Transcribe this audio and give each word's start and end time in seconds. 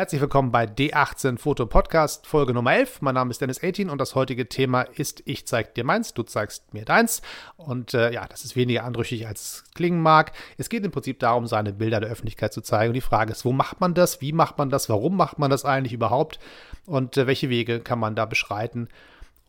Herzlich 0.00 0.22
willkommen 0.22 0.50
bei 0.50 0.64
D18 0.64 1.36
Foto 1.36 1.66
Podcast, 1.66 2.26
Folge 2.26 2.54
Nummer 2.54 2.72
11. 2.72 3.02
Mein 3.02 3.16
Name 3.16 3.30
ist 3.30 3.42
Dennis 3.42 3.62
18 3.62 3.90
und 3.90 3.98
das 3.98 4.14
heutige 4.14 4.48
Thema 4.48 4.80
ist 4.80 5.22
Ich 5.26 5.46
zeig 5.46 5.74
dir 5.74 5.84
meins, 5.84 6.14
du 6.14 6.22
zeigst 6.22 6.72
mir 6.72 6.86
deins. 6.86 7.20
Und 7.58 7.92
äh, 7.92 8.10
ja, 8.10 8.26
das 8.26 8.46
ist 8.46 8.56
weniger 8.56 8.84
anrüchig, 8.84 9.26
als 9.26 9.42
es 9.42 9.64
klingen 9.74 10.00
mag. 10.00 10.32
Es 10.56 10.70
geht 10.70 10.86
im 10.86 10.90
Prinzip 10.90 11.18
darum, 11.18 11.46
seine 11.46 11.74
Bilder 11.74 12.00
der 12.00 12.08
Öffentlichkeit 12.08 12.54
zu 12.54 12.62
zeigen. 12.62 12.88
Und 12.88 12.94
die 12.94 13.02
Frage 13.02 13.30
ist, 13.30 13.44
wo 13.44 13.52
macht 13.52 13.82
man 13.82 13.92
das? 13.92 14.22
Wie 14.22 14.32
macht 14.32 14.56
man 14.56 14.70
das? 14.70 14.88
Warum 14.88 15.18
macht 15.18 15.38
man 15.38 15.50
das 15.50 15.66
eigentlich 15.66 15.92
überhaupt? 15.92 16.38
Und 16.86 17.18
äh, 17.18 17.26
welche 17.26 17.50
Wege 17.50 17.80
kann 17.80 17.98
man 17.98 18.14
da 18.14 18.24
beschreiten? 18.24 18.88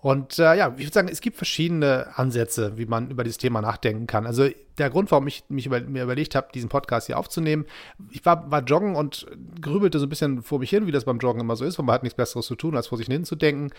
Und 0.02 0.40
äh, 0.40 0.56
ja, 0.56 0.74
ich 0.78 0.86
würde 0.86 0.94
sagen, 0.94 1.10
es 1.10 1.22
gibt 1.22 1.38
verschiedene 1.38 2.18
Ansätze, 2.18 2.78
wie 2.78 2.88
man 2.88 3.12
über 3.12 3.24
dieses 3.24 3.38
Thema 3.38 3.62
nachdenken 3.62 4.08
kann. 4.08 4.26
Also 4.26 4.50
der 4.80 4.90
Grund, 4.90 5.12
warum 5.12 5.28
ich 5.28 5.44
mich 5.48 5.68
über, 5.68 5.80
mir 5.80 6.04
überlegt 6.04 6.34
habe, 6.34 6.48
diesen 6.54 6.70
Podcast 6.70 7.06
hier 7.06 7.20
aufzunehmen, 7.20 7.66
ich 8.10 8.26
war, 8.26 8.50
war 8.50 8.64
joggen 8.64 8.96
und 8.96 9.28
grübelte 9.62 10.00
so 10.00 10.08
ein 10.08 10.10
bisschen 10.10 10.42
vor 10.42 10.58
mich 10.58 10.72
hin, 10.72 10.88
wie 10.88 10.92
das 10.92 11.06
beim 11.06 11.20
Joggen 11.20 11.42
immer 11.42 11.56
so 11.56 11.66
ist, 11.66 11.78
weil 11.78 11.86
man 11.86 11.94
hat 11.94 12.04
nichts 12.04 12.18
Besseres 12.18 12.48
zu 12.48 12.56
tun, 12.56 12.76
als 12.76 12.88
vor 12.88 12.98
sich 12.98 13.08
hin 13.08 13.26
zu 13.26 13.36
denken. 13.36 13.70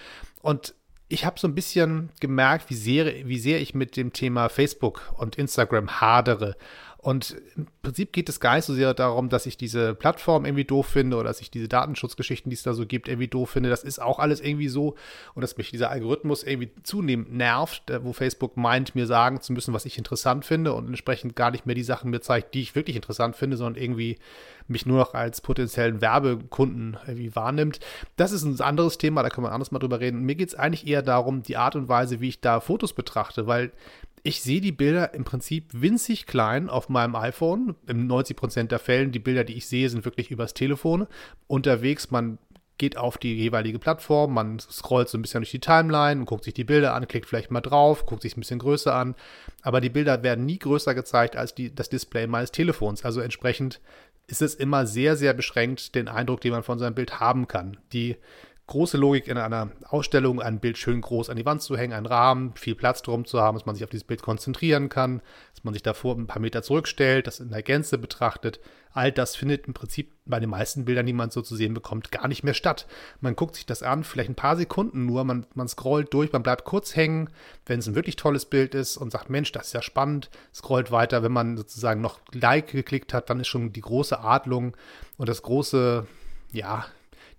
Und 0.42 0.76
ich 1.08 1.26
habe 1.26 1.40
so 1.40 1.48
ein 1.48 1.56
bisschen 1.56 2.10
gemerkt, 2.20 2.70
wie 2.70 2.74
sehr, 2.74 3.26
wie 3.26 3.38
sehr 3.38 3.60
ich 3.60 3.74
mit 3.74 3.96
dem 3.96 4.12
Thema 4.12 4.48
Facebook 4.48 5.12
und 5.18 5.36
Instagram 5.36 6.00
hadere. 6.00 6.56
Und 7.04 7.36
im 7.56 7.66
Prinzip 7.82 8.12
geht 8.12 8.28
es 8.28 8.38
gar 8.38 8.54
nicht 8.54 8.64
so 8.64 8.74
sehr 8.74 8.94
darum, 8.94 9.28
dass 9.28 9.46
ich 9.46 9.56
diese 9.56 9.96
Plattform 9.96 10.44
irgendwie 10.44 10.64
doof 10.64 10.86
finde 10.86 11.16
oder 11.16 11.30
dass 11.30 11.40
ich 11.40 11.50
diese 11.50 11.66
Datenschutzgeschichten, 11.66 12.48
die 12.48 12.54
es 12.54 12.62
da 12.62 12.74
so 12.74 12.86
gibt, 12.86 13.08
irgendwie 13.08 13.26
doof 13.26 13.50
finde. 13.50 13.70
Das 13.70 13.82
ist 13.82 14.00
auch 14.00 14.20
alles 14.20 14.40
irgendwie 14.40 14.68
so. 14.68 14.94
Und 15.34 15.42
dass 15.42 15.56
mich 15.56 15.72
dieser 15.72 15.90
Algorithmus 15.90 16.44
irgendwie 16.44 16.70
zunehmend 16.84 17.32
nervt, 17.32 17.82
wo 18.02 18.12
Facebook 18.12 18.56
meint, 18.56 18.94
mir 18.94 19.08
sagen 19.08 19.40
zu 19.40 19.52
müssen, 19.52 19.74
was 19.74 19.84
ich 19.84 19.98
interessant 19.98 20.44
finde 20.44 20.74
und 20.74 20.86
entsprechend 20.86 21.34
gar 21.34 21.50
nicht 21.50 21.66
mehr 21.66 21.74
die 21.74 21.82
Sachen 21.82 22.12
mir 22.12 22.20
zeigt, 22.20 22.54
die 22.54 22.62
ich 22.62 22.76
wirklich 22.76 22.94
interessant 22.94 23.34
finde, 23.34 23.56
sondern 23.56 23.82
irgendwie 23.82 24.18
mich 24.68 24.86
nur 24.86 24.98
noch 24.98 25.14
als 25.14 25.40
potenziellen 25.40 26.00
Werbekunden 26.00 26.98
irgendwie 27.08 27.34
wahrnimmt. 27.34 27.80
Das 28.14 28.30
ist 28.30 28.44
ein 28.44 28.60
anderes 28.60 28.96
Thema, 28.96 29.24
da 29.24 29.28
können 29.28 29.48
wir 29.48 29.52
anders 29.52 29.72
mal 29.72 29.80
drüber 29.80 29.98
reden. 29.98 30.22
Mir 30.22 30.36
geht 30.36 30.50
es 30.50 30.54
eigentlich 30.54 30.86
eher 30.86 31.02
darum, 31.02 31.42
die 31.42 31.56
Art 31.56 31.74
und 31.74 31.88
Weise, 31.88 32.20
wie 32.20 32.28
ich 32.28 32.40
da 32.40 32.60
Fotos 32.60 32.92
betrachte, 32.92 33.48
weil 33.48 33.72
ich 34.22 34.40
sehe 34.40 34.60
die 34.60 34.72
Bilder 34.72 35.14
im 35.14 35.24
Prinzip 35.24 35.70
winzig 35.72 36.26
klein 36.26 36.68
auf 36.68 36.88
meinem 36.88 37.16
iPhone. 37.16 37.74
In 37.88 38.06
90 38.06 38.36
Prozent 38.36 38.72
der 38.72 38.78
Fällen, 38.78 39.10
die 39.10 39.18
Bilder, 39.18 39.42
die 39.44 39.54
ich 39.54 39.66
sehe, 39.66 39.88
sind 39.88 40.04
wirklich 40.04 40.30
übers 40.30 40.54
Telefon. 40.54 41.08
Unterwegs, 41.48 42.10
man 42.10 42.38
geht 42.78 42.96
auf 42.96 43.18
die 43.18 43.34
jeweilige 43.34 43.78
Plattform, 43.78 44.34
man 44.34 44.58
scrollt 44.58 45.08
so 45.08 45.18
ein 45.18 45.22
bisschen 45.22 45.40
durch 45.40 45.50
die 45.50 45.60
Timeline 45.60 46.20
und 46.20 46.26
guckt 46.26 46.44
sich 46.44 46.54
die 46.54 46.64
Bilder 46.64 46.94
an, 46.94 47.06
klickt 47.06 47.26
vielleicht 47.26 47.50
mal 47.50 47.60
drauf, 47.60 48.06
guckt 48.06 48.22
sich 48.22 48.36
ein 48.36 48.40
bisschen 48.40 48.58
größer 48.58 48.94
an. 48.94 49.14
Aber 49.62 49.80
die 49.80 49.90
Bilder 49.90 50.22
werden 50.22 50.46
nie 50.46 50.58
größer 50.58 50.94
gezeigt 50.94 51.36
als 51.36 51.54
die, 51.54 51.74
das 51.74 51.90
Display 51.90 52.26
meines 52.26 52.52
Telefons. 52.52 53.04
Also 53.04 53.20
entsprechend 53.20 53.80
ist 54.28 54.42
es 54.42 54.54
immer 54.54 54.86
sehr, 54.86 55.16
sehr 55.16 55.34
beschränkt, 55.34 55.94
den 55.94 56.08
Eindruck, 56.08 56.40
den 56.40 56.52
man 56.52 56.62
von 56.62 56.78
seinem 56.78 56.94
Bild 56.94 57.20
haben 57.20 57.48
kann. 57.48 57.76
Die 57.92 58.16
große 58.66 58.96
Logik 58.96 59.26
in 59.26 59.36
einer 59.36 59.70
Ausstellung, 59.88 60.40
ein 60.40 60.60
Bild 60.60 60.78
schön 60.78 61.00
groß 61.00 61.30
an 61.30 61.36
die 61.36 61.44
Wand 61.44 61.62
zu 61.62 61.76
hängen, 61.76 61.92
einen 61.92 62.06
Rahmen, 62.06 62.54
viel 62.56 62.74
Platz 62.74 63.02
drum 63.02 63.24
zu 63.24 63.40
haben, 63.40 63.56
dass 63.56 63.66
man 63.66 63.74
sich 63.74 63.84
auf 63.84 63.90
dieses 63.90 64.04
Bild 64.04 64.22
konzentrieren 64.22 64.88
kann, 64.88 65.20
dass 65.54 65.64
man 65.64 65.74
sich 65.74 65.82
davor 65.82 66.16
ein 66.16 66.26
paar 66.26 66.40
Meter 66.40 66.62
zurückstellt, 66.62 67.26
das 67.26 67.40
in 67.40 67.50
der 67.50 67.62
Gänze 67.62 67.98
betrachtet. 67.98 68.60
All 68.94 69.10
das 69.10 69.36
findet 69.36 69.66
im 69.66 69.74
Prinzip 69.74 70.12
bei 70.26 70.38
den 70.38 70.50
meisten 70.50 70.84
Bildern, 70.84 71.06
die 71.06 71.12
man 71.12 71.30
so 71.30 71.42
zu 71.42 71.56
sehen 71.56 71.74
bekommt, 71.74 72.12
gar 72.12 72.28
nicht 72.28 72.44
mehr 72.44 72.54
statt. 72.54 72.86
Man 73.20 73.36
guckt 73.36 73.56
sich 73.56 73.66
das 73.66 73.82
an, 73.82 74.04
vielleicht 74.04 74.30
ein 74.30 74.36
paar 74.36 74.56
Sekunden 74.56 75.06
nur, 75.06 75.24
man, 75.24 75.46
man 75.54 75.68
scrollt 75.68 76.14
durch, 76.14 76.32
man 76.32 76.42
bleibt 76.42 76.64
kurz 76.64 76.94
hängen, 76.94 77.30
wenn 77.66 77.80
es 77.80 77.88
ein 77.88 77.94
wirklich 77.94 78.16
tolles 78.16 78.44
Bild 78.44 78.74
ist 78.74 78.96
und 78.96 79.10
sagt, 79.10 79.28
Mensch, 79.28 79.50
das 79.52 79.68
ist 79.68 79.72
ja 79.72 79.82
spannend, 79.82 80.30
scrollt 80.54 80.90
weiter. 80.90 81.22
Wenn 81.22 81.32
man 81.32 81.56
sozusagen 81.56 82.00
noch 82.00 82.20
Like 82.32 82.68
geklickt 82.68 83.12
hat, 83.12 83.28
dann 83.28 83.40
ist 83.40 83.48
schon 83.48 83.72
die 83.72 83.80
große 83.80 84.20
Adlung 84.20 84.76
und 85.16 85.28
das 85.28 85.42
große, 85.42 86.06
ja, 86.52 86.86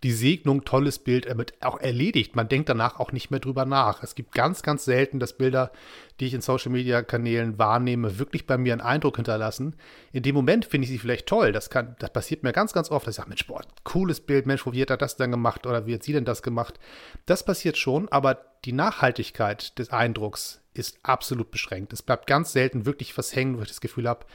die 0.03 0.11
Segnung, 0.11 0.65
tolles 0.65 0.99
Bild, 0.99 1.25
wird 1.37 1.53
auch 1.61 1.79
erledigt. 1.79 2.35
Man 2.35 2.49
denkt 2.49 2.69
danach 2.69 2.99
auch 2.99 3.11
nicht 3.11 3.31
mehr 3.31 3.39
drüber 3.39 3.65
nach. 3.65 4.03
Es 4.03 4.15
gibt 4.15 4.33
ganz, 4.33 4.61
ganz 4.61 4.83
selten, 4.85 5.19
dass 5.19 5.37
Bilder, 5.37 5.71
die 6.19 6.27
ich 6.27 6.33
in 6.33 6.41
Social 6.41 6.71
Media 6.71 7.01
Kanälen 7.01 7.57
wahrnehme, 7.57 8.19
wirklich 8.19 8.45
bei 8.45 8.57
mir 8.57 8.73
einen 8.73 8.81
Eindruck 8.81 9.15
hinterlassen. 9.15 9.75
In 10.11 10.23
dem 10.23 10.35
Moment 10.35 10.65
finde 10.65 10.85
ich 10.85 10.91
sie 10.91 10.99
vielleicht 10.99 11.27
toll. 11.27 11.53
Das, 11.53 11.69
kann, 11.69 11.95
das 11.99 12.11
passiert 12.11 12.43
mir 12.43 12.51
ganz, 12.51 12.73
ganz 12.73 12.91
oft, 12.91 13.07
ich 13.07 13.15
sage, 13.15 13.29
Mensch, 13.29 13.47
boah, 13.47 13.61
cooles 13.85 14.19
Bild, 14.19 14.45
Mensch, 14.45 14.65
wie 14.65 14.81
hat 14.81 14.89
er 14.89 14.97
das 14.97 15.15
denn 15.15 15.31
gemacht 15.31 15.65
oder 15.65 15.85
wie 15.85 15.95
hat 15.95 16.03
sie 16.03 16.13
denn 16.13 16.25
das 16.25 16.43
gemacht? 16.43 16.79
Das 17.25 17.45
passiert 17.45 17.77
schon, 17.77 18.09
aber 18.09 18.39
die 18.65 18.73
Nachhaltigkeit 18.73 19.77
des 19.79 19.89
Eindrucks 19.89 20.61
ist 20.73 20.99
absolut 21.03 21.51
beschränkt. 21.51 21.93
Es 21.93 22.01
bleibt 22.01 22.27
ganz 22.27 22.51
selten 22.51 22.85
wirklich 22.85 23.17
was 23.17 23.35
hängen, 23.35 23.57
wo 23.57 23.61
ich 23.61 23.67
das 23.67 23.81
Gefühl 23.81 24.07
habe, 24.07 24.25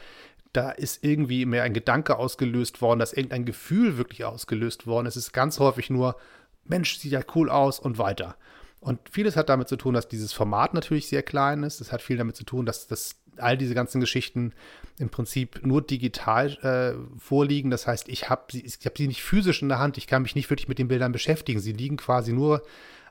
da 0.53 0.71
ist 0.71 1.05
irgendwie 1.05 1.45
mehr 1.45 1.63
ein 1.63 1.75
Gedanke 1.75 2.17
ausgelöst 2.17 2.81
worden, 2.81 2.99
dass 2.99 3.13
irgendein 3.13 3.45
Gefühl 3.45 3.97
wirklich 3.99 4.25
ausgelöst 4.25 4.87
worden 4.87 5.07
ist. 5.07 5.17
Es 5.17 5.27
ist 5.27 5.33
ganz 5.33 5.59
häufig 5.59 5.91
nur, 5.91 6.17
Mensch, 6.65 6.99
sieht 6.99 7.13
ja 7.13 7.21
cool 7.35 7.51
aus 7.51 7.79
und 7.79 7.99
weiter. 7.99 8.37
Und 8.81 9.01
vieles 9.11 9.37
hat 9.37 9.49
damit 9.49 9.69
zu 9.69 9.77
tun, 9.77 9.95
dass 9.95 10.09
dieses 10.09 10.33
Format 10.33 10.75
natürlich 10.75 11.09
sehr 11.09 11.23
klein 11.23 11.63
ist. 11.65 11.81
Es 11.81 11.93
hat 11.93 12.03
viel 12.03 12.17
damit 12.17 12.37
zu 12.37 12.45
tun, 12.45 12.65
dass, 12.65 12.87
dass 12.87 13.17
all 13.37 13.57
diese 13.57 13.75
ganzen 13.75 14.01
Geschichten 14.01 14.53
im 14.99 15.11
Prinzip 15.11 15.65
nur 15.65 15.83
digital 15.83 16.53
äh, 16.63 17.19
vorliegen. 17.19 17.71
Das 17.71 17.87
heißt, 17.87 18.09
ich 18.09 18.29
habe 18.31 18.45
sie, 18.53 18.63
hab 18.85 18.97
sie 18.97 19.09
nicht 19.09 19.23
physisch 19.23 19.63
in 19.63 19.69
der 19.69 19.79
Hand. 19.79 19.99
Ich 19.99 20.07
kann 20.07 20.23
mich 20.23 20.35
nicht 20.35 20.51
wirklich 20.51 20.69
mit 20.69 20.79
den 20.79 20.89
Bildern 20.89 21.13
beschäftigen. 21.13 21.61
Sie 21.61 21.73
liegen 21.73 21.97
quasi 21.97 22.33
nur 22.33 22.63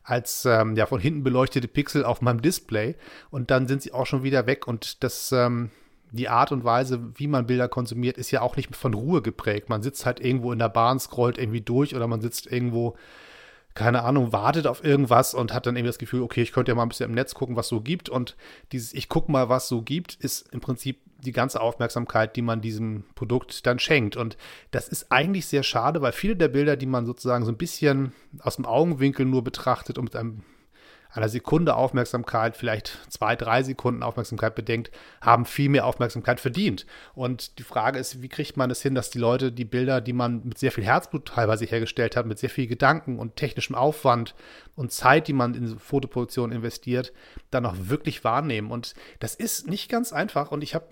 als 0.03 0.45
ähm, 0.45 0.75
ja, 0.75 0.85
von 0.85 1.01
hinten 1.01 1.23
beleuchtete 1.23 1.67
Pixel 1.67 2.05
auf 2.05 2.21
meinem 2.21 2.41
Display 2.41 2.95
und 3.29 3.51
dann 3.51 3.67
sind 3.67 3.81
sie 3.81 3.91
auch 3.91 4.05
schon 4.05 4.23
wieder 4.23 4.47
weg. 4.47 4.65
Und 4.65 5.03
das 5.03 5.33
ähm, 5.33 5.69
die 6.11 6.29
Art 6.29 6.51
und 6.51 6.63
Weise, 6.63 7.11
wie 7.15 7.27
man 7.27 7.47
Bilder 7.47 7.67
konsumiert, 7.67 8.17
ist 8.17 8.31
ja 8.31 8.41
auch 8.41 8.55
nicht 8.55 8.75
von 8.75 8.93
Ruhe 8.93 9.21
geprägt. 9.21 9.69
Man 9.69 9.81
sitzt 9.81 10.05
halt 10.05 10.19
irgendwo 10.19 10.51
in 10.51 10.59
der 10.59 10.69
Bahn, 10.69 10.99
scrollt 10.99 11.37
irgendwie 11.37 11.61
durch 11.61 11.95
oder 11.95 12.07
man 12.07 12.21
sitzt 12.21 12.47
irgendwo, 12.51 12.95
keine 13.73 14.03
Ahnung, 14.03 14.33
wartet 14.33 14.67
auf 14.67 14.83
irgendwas 14.83 15.33
und 15.33 15.53
hat 15.53 15.65
dann 15.65 15.75
irgendwie 15.75 15.89
das 15.89 15.99
Gefühl, 15.99 16.21
okay, 16.21 16.41
ich 16.41 16.51
könnte 16.51 16.71
ja 16.71 16.75
mal 16.75 16.83
ein 16.83 16.89
bisschen 16.89 17.09
im 17.09 17.15
Netz 17.15 17.35
gucken, 17.35 17.55
was 17.55 17.67
so 17.67 17.81
gibt. 17.81 18.09
Und 18.09 18.35
dieses 18.71 18.93
Ich 18.93 19.09
gucke 19.09 19.31
mal, 19.31 19.49
was 19.49 19.67
so 19.67 19.81
gibt, 19.81 20.15
ist 20.15 20.51
im 20.53 20.61
Prinzip 20.61 20.99
die 21.19 21.31
ganze 21.31 21.61
Aufmerksamkeit, 21.61 22.35
die 22.35 22.41
man 22.41 22.61
diesem 22.61 23.03
Produkt 23.15 23.65
dann 23.65 23.79
schenkt. 23.79 24.15
Und 24.15 24.37
das 24.71 24.87
ist 24.87 25.11
eigentlich 25.11 25.45
sehr 25.45 25.63
schade, 25.63 26.01
weil 26.01 26.11
viele 26.11 26.35
der 26.35 26.47
Bilder, 26.47 26.77
die 26.77 26.85
man 26.85 27.05
sozusagen 27.05 27.45
so 27.45 27.51
ein 27.51 27.57
bisschen 27.57 28.13
aus 28.39 28.55
dem 28.55 28.65
Augenwinkel 28.65 29.25
nur 29.25 29.43
betrachtet 29.43 29.97
und 29.97 30.05
mit 30.05 30.15
einem 30.15 30.43
einer 31.17 31.29
Sekunde 31.29 31.75
Aufmerksamkeit, 31.75 32.55
vielleicht 32.55 32.99
zwei, 33.09 33.35
drei 33.35 33.63
Sekunden 33.63 34.03
Aufmerksamkeit 34.03 34.55
bedenkt, 34.55 34.91
haben 35.21 35.45
viel 35.45 35.69
mehr 35.69 35.85
Aufmerksamkeit 35.85 36.39
verdient. 36.39 36.85
Und 37.13 37.59
die 37.59 37.63
Frage 37.63 37.99
ist, 37.99 38.21
wie 38.21 38.29
kriegt 38.29 38.57
man 38.57 38.71
es 38.71 38.81
hin, 38.81 38.95
dass 38.95 39.09
die 39.09 39.19
Leute 39.19 39.51
die 39.51 39.65
Bilder, 39.65 40.01
die 40.01 40.13
man 40.13 40.43
mit 40.43 40.57
sehr 40.57 40.71
viel 40.71 40.83
Herzblut 40.83 41.27
teilweise 41.27 41.65
hergestellt 41.65 42.15
hat, 42.15 42.25
mit 42.25 42.39
sehr 42.39 42.49
viel 42.49 42.67
Gedanken 42.67 43.19
und 43.19 43.35
technischem 43.35 43.75
Aufwand 43.75 44.35
und 44.75 44.91
Zeit, 44.91 45.27
die 45.27 45.33
man 45.33 45.53
in 45.55 45.79
Fotoproduktion 45.79 46.51
investiert, 46.51 47.11
dann 47.51 47.65
auch 47.65 47.75
wirklich 47.77 48.23
wahrnehmen. 48.23 48.71
Und 48.71 48.93
das 49.19 49.35
ist 49.35 49.67
nicht 49.67 49.89
ganz 49.89 50.13
einfach. 50.13 50.51
Und 50.51 50.63
ich 50.63 50.75
habe 50.75 50.87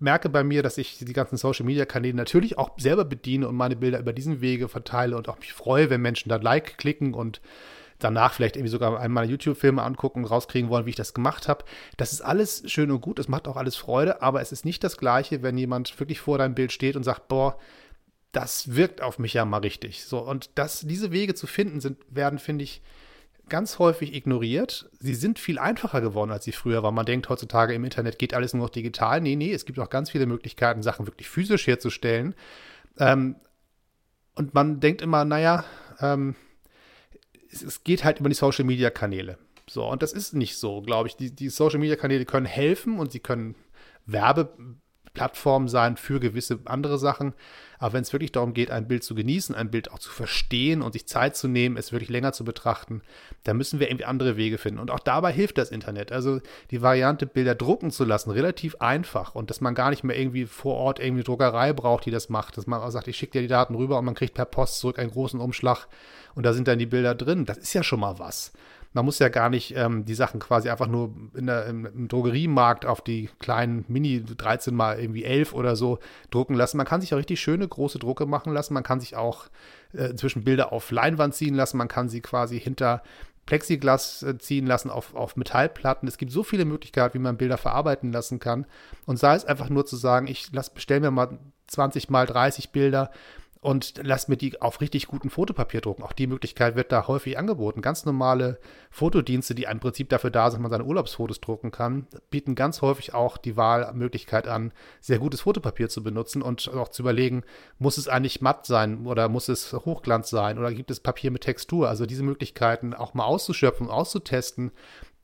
merke 0.00 0.28
bei 0.28 0.44
mir, 0.44 0.62
dass 0.62 0.78
ich 0.78 0.98
die 0.98 1.12
ganzen 1.12 1.36
Social 1.36 1.66
Media 1.66 1.84
Kanäle 1.84 2.14
natürlich 2.14 2.56
auch 2.56 2.70
selber 2.78 3.04
bediene 3.04 3.48
und 3.48 3.56
meine 3.56 3.76
Bilder 3.76 3.98
über 3.98 4.12
diesen 4.12 4.40
Wege 4.40 4.68
verteile 4.68 5.16
und 5.16 5.28
auch 5.28 5.38
mich 5.40 5.52
freue, 5.52 5.90
wenn 5.90 6.00
Menschen 6.00 6.28
da 6.28 6.36
Like 6.36 6.78
klicken 6.78 7.14
und 7.14 7.40
danach 7.98 8.32
vielleicht 8.32 8.56
irgendwie 8.56 8.70
sogar 8.70 8.98
einmal 9.00 9.28
YouTube-Filme 9.28 9.82
angucken 9.82 10.20
und 10.20 10.30
rauskriegen 10.30 10.70
wollen, 10.70 10.86
wie 10.86 10.90
ich 10.90 10.96
das 10.96 11.14
gemacht 11.14 11.48
habe. 11.48 11.64
Das 11.96 12.12
ist 12.12 12.20
alles 12.20 12.62
schön 12.66 12.90
und 12.90 13.00
gut, 13.00 13.18
es 13.18 13.28
macht 13.28 13.48
auch 13.48 13.56
alles 13.56 13.76
Freude, 13.76 14.22
aber 14.22 14.40
es 14.40 14.52
ist 14.52 14.64
nicht 14.64 14.84
das 14.84 14.96
Gleiche, 14.96 15.42
wenn 15.42 15.58
jemand 15.58 15.98
wirklich 15.98 16.20
vor 16.20 16.38
deinem 16.38 16.54
Bild 16.54 16.72
steht 16.72 16.96
und 16.96 17.02
sagt, 17.02 17.28
boah, 17.28 17.58
das 18.32 18.74
wirkt 18.74 19.02
auf 19.02 19.18
mich 19.18 19.34
ja 19.34 19.44
mal 19.44 19.58
richtig. 19.58 20.04
So, 20.04 20.18
und 20.18 20.50
das, 20.54 20.80
diese 20.80 21.10
Wege 21.12 21.34
zu 21.34 21.46
finden 21.46 21.80
sind, 21.80 21.98
werden, 22.10 22.38
finde 22.38 22.64
ich, 22.64 22.82
ganz 23.48 23.78
häufig 23.78 24.14
ignoriert. 24.14 24.90
Sie 25.00 25.14
sind 25.14 25.38
viel 25.38 25.58
einfacher 25.58 26.00
geworden, 26.00 26.30
als 26.30 26.44
sie 26.44 26.52
früher 26.52 26.82
waren. 26.82 26.94
Man 26.94 27.06
denkt 27.06 27.28
heutzutage 27.28 27.74
im 27.74 27.84
Internet 27.84 28.18
geht 28.18 28.34
alles 28.34 28.52
nur 28.52 28.64
noch 28.64 28.70
digital. 28.70 29.20
Nee, 29.20 29.36
nee, 29.36 29.52
es 29.52 29.64
gibt 29.64 29.78
auch 29.78 29.90
ganz 29.90 30.10
viele 30.10 30.26
Möglichkeiten, 30.26 30.82
Sachen 30.82 31.06
wirklich 31.06 31.28
physisch 31.28 31.66
herzustellen. 31.66 32.34
Ähm, 32.98 33.36
und 34.34 34.54
man 34.54 34.80
denkt 34.80 35.02
immer, 35.02 35.24
naja, 35.24 35.64
ähm, 36.00 36.36
es, 37.52 37.62
es 37.62 37.84
geht 37.84 38.04
halt 38.04 38.20
über 38.20 38.28
die 38.28 38.34
Social 38.34 38.64
Media 38.64 38.90
Kanäle. 38.90 39.38
So, 39.68 39.86
und 39.86 40.02
das 40.02 40.12
ist 40.12 40.34
nicht 40.34 40.56
so, 40.56 40.80
glaube 40.82 41.08
ich. 41.08 41.16
Die, 41.16 41.34
die 41.34 41.50
Social 41.50 41.78
Media 41.78 41.96
Kanäle 41.96 42.24
können 42.24 42.46
helfen 42.46 42.98
und 42.98 43.12
sie 43.12 43.20
können 43.20 43.54
Werbe 44.06 44.56
Plattform 45.18 45.68
sein 45.68 45.96
für 45.96 46.20
gewisse 46.20 46.60
andere 46.64 46.96
Sachen. 46.96 47.34
Aber 47.80 47.92
wenn 47.92 48.02
es 48.02 48.12
wirklich 48.12 48.32
darum 48.32 48.54
geht, 48.54 48.70
ein 48.70 48.88
Bild 48.88 49.02
zu 49.02 49.14
genießen, 49.14 49.54
ein 49.54 49.70
Bild 49.70 49.90
auch 49.90 49.98
zu 49.98 50.10
verstehen 50.10 50.80
und 50.80 50.92
sich 50.92 51.06
Zeit 51.06 51.36
zu 51.36 51.48
nehmen, 51.48 51.76
es 51.76 51.92
wirklich 51.92 52.08
länger 52.08 52.32
zu 52.32 52.44
betrachten, 52.44 53.02
dann 53.44 53.56
müssen 53.56 53.80
wir 53.80 53.88
irgendwie 53.88 54.04
andere 54.04 54.36
Wege 54.36 54.58
finden. 54.58 54.80
Und 54.80 54.90
auch 54.90 55.00
dabei 55.00 55.32
hilft 55.32 55.58
das 55.58 55.70
Internet. 55.70 56.12
Also 56.12 56.40
die 56.70 56.82
Variante, 56.82 57.26
Bilder 57.26 57.54
drucken 57.54 57.90
zu 57.90 58.04
lassen, 58.04 58.30
relativ 58.30 58.76
einfach 58.76 59.34
und 59.34 59.50
dass 59.50 59.60
man 59.60 59.74
gar 59.74 59.90
nicht 59.90 60.04
mehr 60.04 60.18
irgendwie 60.18 60.46
vor 60.46 60.76
Ort 60.76 61.00
irgendwie 61.00 61.24
Druckerei 61.24 61.72
braucht, 61.72 62.06
die 62.06 62.10
das 62.10 62.28
macht. 62.28 62.56
Dass 62.56 62.66
man 62.66 62.80
auch 62.80 62.90
sagt, 62.90 63.08
ich 63.08 63.16
schicke 63.16 63.32
dir 63.32 63.42
die 63.42 63.48
Daten 63.48 63.74
rüber 63.74 63.98
und 63.98 64.04
man 64.04 64.14
kriegt 64.14 64.34
per 64.34 64.44
Post 64.44 64.78
zurück 64.78 64.98
einen 64.98 65.10
großen 65.10 65.40
Umschlag 65.40 65.86
und 66.34 66.44
da 66.44 66.52
sind 66.52 66.68
dann 66.68 66.78
die 66.78 66.86
Bilder 66.86 67.14
drin. 67.14 67.44
Das 67.44 67.58
ist 67.58 67.72
ja 67.72 67.82
schon 67.82 68.00
mal 68.00 68.18
was. 68.18 68.52
Man 68.92 69.04
muss 69.04 69.18
ja 69.18 69.28
gar 69.28 69.50
nicht 69.50 69.76
ähm, 69.76 70.04
die 70.04 70.14
Sachen 70.14 70.40
quasi 70.40 70.70
einfach 70.70 70.86
nur 70.86 71.14
der, 71.34 71.66
im, 71.66 71.86
im, 71.86 72.08
Drogeriemarkt 72.08 72.86
auf 72.86 73.02
die 73.02 73.28
kleinen 73.38 73.84
Mini 73.88 74.24
13 74.24 74.74
mal 74.74 74.98
irgendwie 74.98 75.24
11 75.24 75.52
oder 75.52 75.76
so 75.76 75.98
drucken 76.30 76.54
lassen. 76.54 76.78
Man 76.78 76.86
kann 76.86 77.00
sich 77.00 77.12
auch 77.12 77.18
richtig 77.18 77.40
schöne 77.40 77.68
große 77.68 77.98
Drucke 77.98 78.26
machen 78.26 78.52
lassen. 78.52 78.74
Man 78.74 78.82
kann 78.82 79.00
sich 79.00 79.14
auch 79.16 79.48
äh, 79.92 80.06
inzwischen 80.06 80.44
Bilder 80.44 80.72
auf 80.72 80.90
Leinwand 80.90 81.34
ziehen 81.34 81.54
lassen. 81.54 81.76
Man 81.76 81.88
kann 81.88 82.08
sie 82.08 82.20
quasi 82.20 82.58
hinter 82.58 83.02
Plexiglas 83.48 84.22
äh, 84.22 84.36
ziehen 84.36 84.66
lassen 84.66 84.90
auf, 84.90 85.14
auf 85.14 85.36
Metallplatten. 85.36 86.06
Es 86.06 86.18
gibt 86.18 86.32
so 86.32 86.42
viele 86.42 86.66
Möglichkeiten, 86.66 87.14
wie 87.14 87.22
man 87.22 87.38
Bilder 87.38 87.56
verarbeiten 87.56 88.12
lassen 88.12 88.40
kann. 88.40 88.66
Und 89.06 89.18
sei 89.18 89.34
es 89.34 89.46
einfach 89.46 89.70
nur 89.70 89.86
zu 89.86 89.96
sagen, 89.96 90.26
ich 90.26 90.50
bestelle 90.74 91.00
mir 91.00 91.10
mal 91.10 91.38
20 91.66 92.10
mal 92.10 92.26
30 92.26 92.72
Bilder 92.72 93.10
und 93.60 93.94
lass 94.02 94.28
mir 94.28 94.36
die 94.36 94.60
auf 94.62 94.80
richtig 94.80 95.08
guten 95.08 95.30
Fotopapier 95.30 95.80
drucken. 95.80 96.02
Auch 96.02 96.12
die 96.12 96.26
Möglichkeit 96.26 96.76
wird 96.76 96.92
da 96.92 97.08
häufig 97.08 97.38
angeboten. 97.38 97.82
Ganz 97.82 98.04
normale 98.04 98.58
Fotodienste, 98.90 99.54
die 99.54 99.64
im 99.64 99.80
Prinzip 99.80 100.08
dafür 100.08 100.30
da 100.30 100.50
sind, 100.50 100.58
dass 100.58 100.62
man 100.62 100.70
seine 100.70 100.84
Urlaubsfotos 100.84 101.40
drucken 101.40 101.70
kann, 101.70 102.06
bieten 102.30 102.54
ganz 102.54 102.82
häufig 102.82 103.14
auch 103.14 103.36
die 103.36 103.56
Wahlmöglichkeit 103.56 104.46
an, 104.46 104.72
sehr 105.00 105.18
gutes 105.18 105.40
Fotopapier 105.40 105.88
zu 105.88 106.02
benutzen 106.02 106.40
und 106.42 106.68
auch 106.72 106.88
zu 106.88 107.02
überlegen, 107.02 107.42
muss 107.78 107.98
es 107.98 108.08
eigentlich 108.08 108.40
matt 108.40 108.66
sein 108.66 109.06
oder 109.06 109.28
muss 109.28 109.48
es 109.48 109.72
Hochglanz 109.72 110.30
sein 110.30 110.58
oder 110.58 110.72
gibt 110.72 110.90
es 110.90 111.00
Papier 111.00 111.30
mit 111.30 111.42
Textur? 111.42 111.88
Also 111.88 112.06
diese 112.06 112.22
Möglichkeiten 112.22 112.94
auch 112.94 113.14
mal 113.14 113.24
auszuschöpfen, 113.24 113.90
auszutesten, 113.90 114.70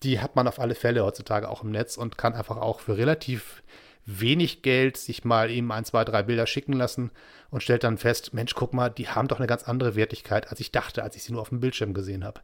die 0.02 0.20
hat 0.20 0.36
man 0.36 0.48
auf 0.48 0.58
alle 0.58 0.74
Fälle 0.74 1.04
heutzutage 1.04 1.48
auch 1.48 1.62
im 1.62 1.70
Netz 1.70 1.96
und 1.96 2.18
kann 2.18 2.34
einfach 2.34 2.56
auch 2.56 2.80
für 2.80 2.98
relativ 2.98 3.62
wenig 4.06 4.62
Geld 4.62 4.96
sich 4.96 5.24
mal 5.24 5.50
eben 5.50 5.72
ein, 5.72 5.84
zwei, 5.84 6.04
drei 6.04 6.22
Bilder 6.22 6.46
schicken 6.46 6.74
lassen 6.74 7.10
und 7.50 7.62
stellt 7.62 7.84
dann 7.84 7.98
fest, 7.98 8.34
Mensch, 8.34 8.54
guck 8.54 8.74
mal, 8.74 8.90
die 8.90 9.08
haben 9.08 9.28
doch 9.28 9.38
eine 9.38 9.46
ganz 9.46 9.62
andere 9.64 9.96
Wertigkeit, 9.96 10.48
als 10.50 10.60
ich 10.60 10.72
dachte, 10.72 11.02
als 11.02 11.16
ich 11.16 11.22
sie 11.22 11.32
nur 11.32 11.40
auf 11.40 11.48
dem 11.48 11.60
Bildschirm 11.60 11.94
gesehen 11.94 12.24
habe. 12.24 12.40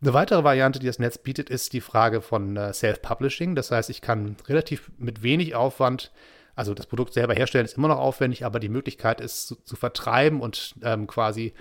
Eine 0.00 0.14
weitere 0.14 0.44
Variante, 0.44 0.78
die 0.78 0.86
das 0.86 0.98
Netz 0.98 1.18
bietet, 1.18 1.50
ist 1.50 1.72
die 1.72 1.80
Frage 1.80 2.20
von 2.22 2.56
äh, 2.56 2.72
Self-Publishing. 2.72 3.54
Das 3.54 3.70
heißt, 3.70 3.90
ich 3.90 4.00
kann 4.00 4.36
relativ 4.48 4.90
mit 4.98 5.22
wenig 5.22 5.54
Aufwand 5.54 6.12
also 6.56 6.74
das 6.74 6.86
Produkt 6.86 7.14
selber 7.14 7.34
herstellen 7.34 7.64
ist 7.64 7.76
immer 7.76 7.88
noch 7.88 7.98
aufwendig, 7.98 8.44
aber 8.44 8.60
die 8.60 8.68
Möglichkeit 8.68 9.20
ist 9.20 9.48
zu, 9.48 9.56
zu 9.56 9.76
vertreiben 9.76 10.40
und 10.40 10.74
ähm, 10.82 11.06
quasi 11.06 11.52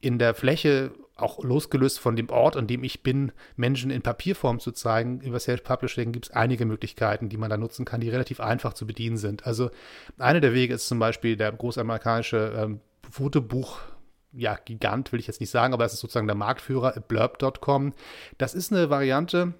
in 0.00 0.18
der 0.18 0.34
Fläche 0.34 0.92
auch 1.16 1.42
losgelöst 1.42 2.00
von 2.00 2.16
dem 2.16 2.28
Ort, 2.30 2.56
an 2.56 2.66
dem 2.66 2.82
ich 2.82 3.02
bin, 3.02 3.32
Menschen 3.56 3.90
in 3.90 4.02
Papierform 4.02 4.58
zu 4.58 4.72
zeigen. 4.72 5.20
Über 5.20 5.38
Self-Publishing 5.38 6.10
gibt 6.12 6.26
es 6.26 6.30
einige 6.32 6.66
Möglichkeiten, 6.66 7.28
die 7.28 7.36
man 7.36 7.50
da 7.50 7.56
nutzen 7.56 7.84
kann, 7.84 8.00
die 8.00 8.10
relativ 8.10 8.40
einfach 8.40 8.72
zu 8.72 8.86
bedienen 8.86 9.16
sind. 9.16 9.46
Also 9.46 9.70
einer 10.18 10.40
der 10.40 10.54
Wege 10.54 10.74
ist 10.74 10.88
zum 10.88 10.98
Beispiel 10.98 11.36
der 11.36 11.52
großamerikanische 11.52 12.54
ähm, 12.56 12.80
Fotobuch 13.10 13.78
ja, 14.36 14.58
Gigant 14.64 15.12
will 15.12 15.20
ich 15.20 15.28
jetzt 15.28 15.40
nicht 15.40 15.50
sagen, 15.50 15.72
aber 15.72 15.84
das 15.84 15.94
ist 15.94 16.00
sozusagen 16.00 16.26
der 16.26 16.34
Marktführer, 16.34 16.92
blurb.com. 17.06 17.92
Das 18.36 18.54
ist 18.54 18.72
eine 18.72 18.90
Variante, 18.90 19.54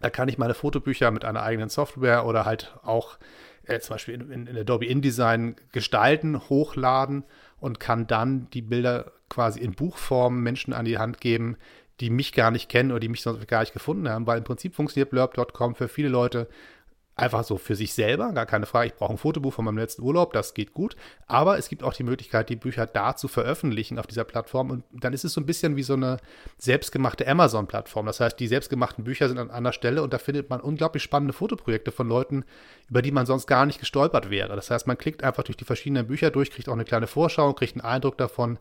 da 0.00 0.10
kann 0.10 0.28
ich 0.28 0.38
meine 0.38 0.54
Fotobücher 0.54 1.10
mit 1.10 1.24
einer 1.24 1.42
eigenen 1.42 1.68
Software 1.68 2.24
oder 2.24 2.46
halt 2.46 2.74
auch 2.82 3.18
äh, 3.64 3.78
zum 3.80 3.94
Beispiel 3.94 4.14
in, 4.14 4.46
in 4.46 4.56
Adobe 4.56 4.86
InDesign 4.86 5.56
gestalten, 5.72 6.40
hochladen 6.48 7.24
und 7.58 7.78
kann 7.78 8.06
dann 8.06 8.48
die 8.50 8.62
Bilder 8.62 9.12
quasi 9.30 9.60
in 9.60 9.72
Buchform 9.72 10.42
Menschen 10.42 10.74
an 10.74 10.84
die 10.84 10.98
Hand 10.98 11.20
geben, 11.20 11.56
die 12.00 12.10
mich 12.10 12.32
gar 12.32 12.50
nicht 12.50 12.68
kennen 12.68 12.90
oder 12.90 13.00
die 13.00 13.08
mich 13.08 13.22
sonst 13.22 13.46
gar 13.48 13.60
nicht 13.60 13.72
gefunden 13.72 14.08
haben, 14.08 14.26
weil 14.26 14.38
im 14.38 14.44
Prinzip 14.44 14.74
funktioniert 14.74 15.10
blurb.com 15.10 15.74
für 15.74 15.88
viele 15.88 16.08
Leute 16.08 16.48
einfach 17.20 17.44
so 17.44 17.58
für 17.58 17.76
sich 17.76 17.92
selber, 17.92 18.32
gar 18.32 18.46
keine 18.46 18.66
Frage, 18.66 18.88
ich 18.88 18.94
brauche 18.94 19.12
ein 19.12 19.18
Fotobuch 19.18 19.52
von 19.52 19.64
meinem 19.64 19.78
letzten 19.78 20.02
Urlaub, 20.02 20.32
das 20.32 20.54
geht 20.54 20.72
gut. 20.72 20.96
Aber 21.26 21.58
es 21.58 21.68
gibt 21.68 21.82
auch 21.82 21.92
die 21.92 22.02
Möglichkeit, 22.02 22.48
die 22.48 22.56
Bücher 22.56 22.86
da 22.86 23.14
zu 23.14 23.28
veröffentlichen 23.28 23.98
auf 23.98 24.06
dieser 24.06 24.24
Plattform. 24.24 24.70
Und 24.70 24.84
dann 24.92 25.12
ist 25.12 25.24
es 25.24 25.34
so 25.34 25.40
ein 25.40 25.46
bisschen 25.46 25.76
wie 25.76 25.82
so 25.82 25.92
eine 25.92 26.16
selbstgemachte 26.58 27.28
Amazon-Plattform. 27.28 28.06
Das 28.06 28.20
heißt, 28.20 28.40
die 28.40 28.46
selbstgemachten 28.46 29.04
Bücher 29.04 29.28
sind 29.28 29.38
an 29.38 29.50
einer 29.50 29.72
Stelle 29.72 30.02
und 30.02 30.12
da 30.12 30.18
findet 30.18 30.48
man 30.50 30.60
unglaublich 30.60 31.02
spannende 31.02 31.34
Fotoprojekte 31.34 31.92
von 31.92 32.08
Leuten, 32.08 32.44
über 32.88 33.02
die 33.02 33.12
man 33.12 33.26
sonst 33.26 33.46
gar 33.46 33.66
nicht 33.66 33.80
gestolpert 33.80 34.30
wäre. 34.30 34.56
Das 34.56 34.70
heißt, 34.70 34.86
man 34.86 34.98
klickt 34.98 35.22
einfach 35.22 35.42
durch 35.42 35.56
die 35.56 35.64
verschiedenen 35.64 36.06
Bücher 36.06 36.30
durch, 36.30 36.50
kriegt 36.50 36.68
auch 36.68 36.74
eine 36.74 36.84
kleine 36.84 37.06
Vorschau, 37.06 37.52
kriegt 37.52 37.74
einen 37.74 37.84
Eindruck 37.84 38.16
davon, 38.16 38.58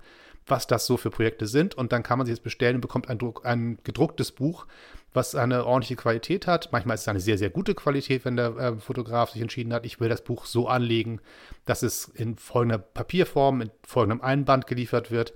was 0.49 0.67
das 0.67 0.85
so 0.85 0.97
für 0.97 1.09
Projekte 1.09 1.47
sind. 1.47 1.75
Und 1.75 1.91
dann 1.91 2.03
kann 2.03 2.17
man 2.17 2.27
sich 2.27 2.35
jetzt 2.35 2.43
bestellen 2.43 2.75
und 2.75 2.81
bekommt 2.81 3.09
ein, 3.09 3.17
Druck, 3.17 3.45
ein 3.45 3.77
gedrucktes 3.83 4.31
Buch, 4.31 4.65
was 5.13 5.35
eine 5.35 5.65
ordentliche 5.65 5.95
Qualität 5.95 6.47
hat. 6.47 6.71
Manchmal 6.71 6.95
ist 6.95 7.01
es 7.01 7.07
eine 7.07 7.19
sehr, 7.19 7.37
sehr 7.37 7.49
gute 7.49 7.75
Qualität, 7.75 8.25
wenn 8.25 8.35
der 8.35 8.55
äh, 8.57 8.75
Fotograf 8.75 9.31
sich 9.31 9.41
entschieden 9.41 9.73
hat, 9.73 9.85
ich 9.85 9.99
will 9.99 10.09
das 10.09 10.23
Buch 10.23 10.45
so 10.45 10.67
anlegen, 10.67 11.19
dass 11.65 11.83
es 11.83 12.05
in 12.07 12.35
folgender 12.35 12.77
Papierform, 12.77 13.61
in 13.61 13.71
folgendem 13.85 14.21
Einband 14.21 14.67
geliefert 14.67 15.11
wird. 15.11 15.33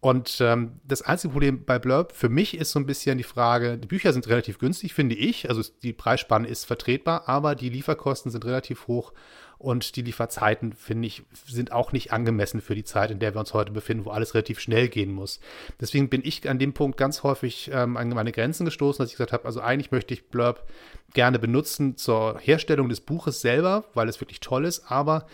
Und 0.00 0.40
ähm, 0.40 0.78
das 0.84 1.02
einzige 1.02 1.32
Problem 1.32 1.64
bei 1.64 1.80
Blurb 1.80 2.12
für 2.12 2.28
mich 2.28 2.56
ist 2.56 2.70
so 2.70 2.78
ein 2.78 2.86
bisschen 2.86 3.18
die 3.18 3.24
Frage, 3.24 3.78
die 3.78 3.88
Bücher 3.88 4.12
sind 4.12 4.28
relativ 4.28 4.58
günstig, 4.58 4.94
finde 4.94 5.16
ich. 5.16 5.48
Also 5.48 5.62
die 5.82 5.92
Preisspanne 5.92 6.46
ist 6.46 6.66
vertretbar, 6.66 7.28
aber 7.28 7.56
die 7.56 7.68
Lieferkosten 7.68 8.30
sind 8.30 8.44
relativ 8.44 8.86
hoch 8.86 9.12
und 9.58 9.96
die 9.96 10.02
Lieferzeiten, 10.02 10.72
finde 10.72 11.08
ich, 11.08 11.24
sind 11.48 11.72
auch 11.72 11.90
nicht 11.90 12.12
angemessen 12.12 12.60
für 12.60 12.76
die 12.76 12.84
Zeit, 12.84 13.10
in 13.10 13.18
der 13.18 13.34
wir 13.34 13.40
uns 13.40 13.54
heute 13.54 13.72
befinden, 13.72 14.04
wo 14.04 14.10
alles 14.10 14.34
relativ 14.34 14.60
schnell 14.60 14.88
gehen 14.88 15.10
muss. 15.10 15.40
Deswegen 15.80 16.08
bin 16.08 16.20
ich 16.24 16.48
an 16.48 16.60
dem 16.60 16.74
Punkt 16.74 16.96
ganz 16.96 17.24
häufig 17.24 17.68
ähm, 17.72 17.96
an 17.96 18.08
meine 18.10 18.30
Grenzen 18.30 18.64
gestoßen, 18.64 19.02
dass 19.02 19.10
ich 19.10 19.16
gesagt 19.16 19.32
habe, 19.32 19.46
also 19.46 19.60
eigentlich 19.60 19.90
möchte 19.90 20.14
ich 20.14 20.28
Blurb 20.28 20.64
gerne 21.12 21.40
benutzen 21.40 21.96
zur 21.96 22.38
Herstellung 22.38 22.88
des 22.88 23.00
Buches 23.00 23.40
selber, 23.40 23.84
weil 23.94 24.08
es 24.08 24.20
wirklich 24.20 24.38
toll 24.38 24.64
ist, 24.64 24.84
aber 24.92 25.26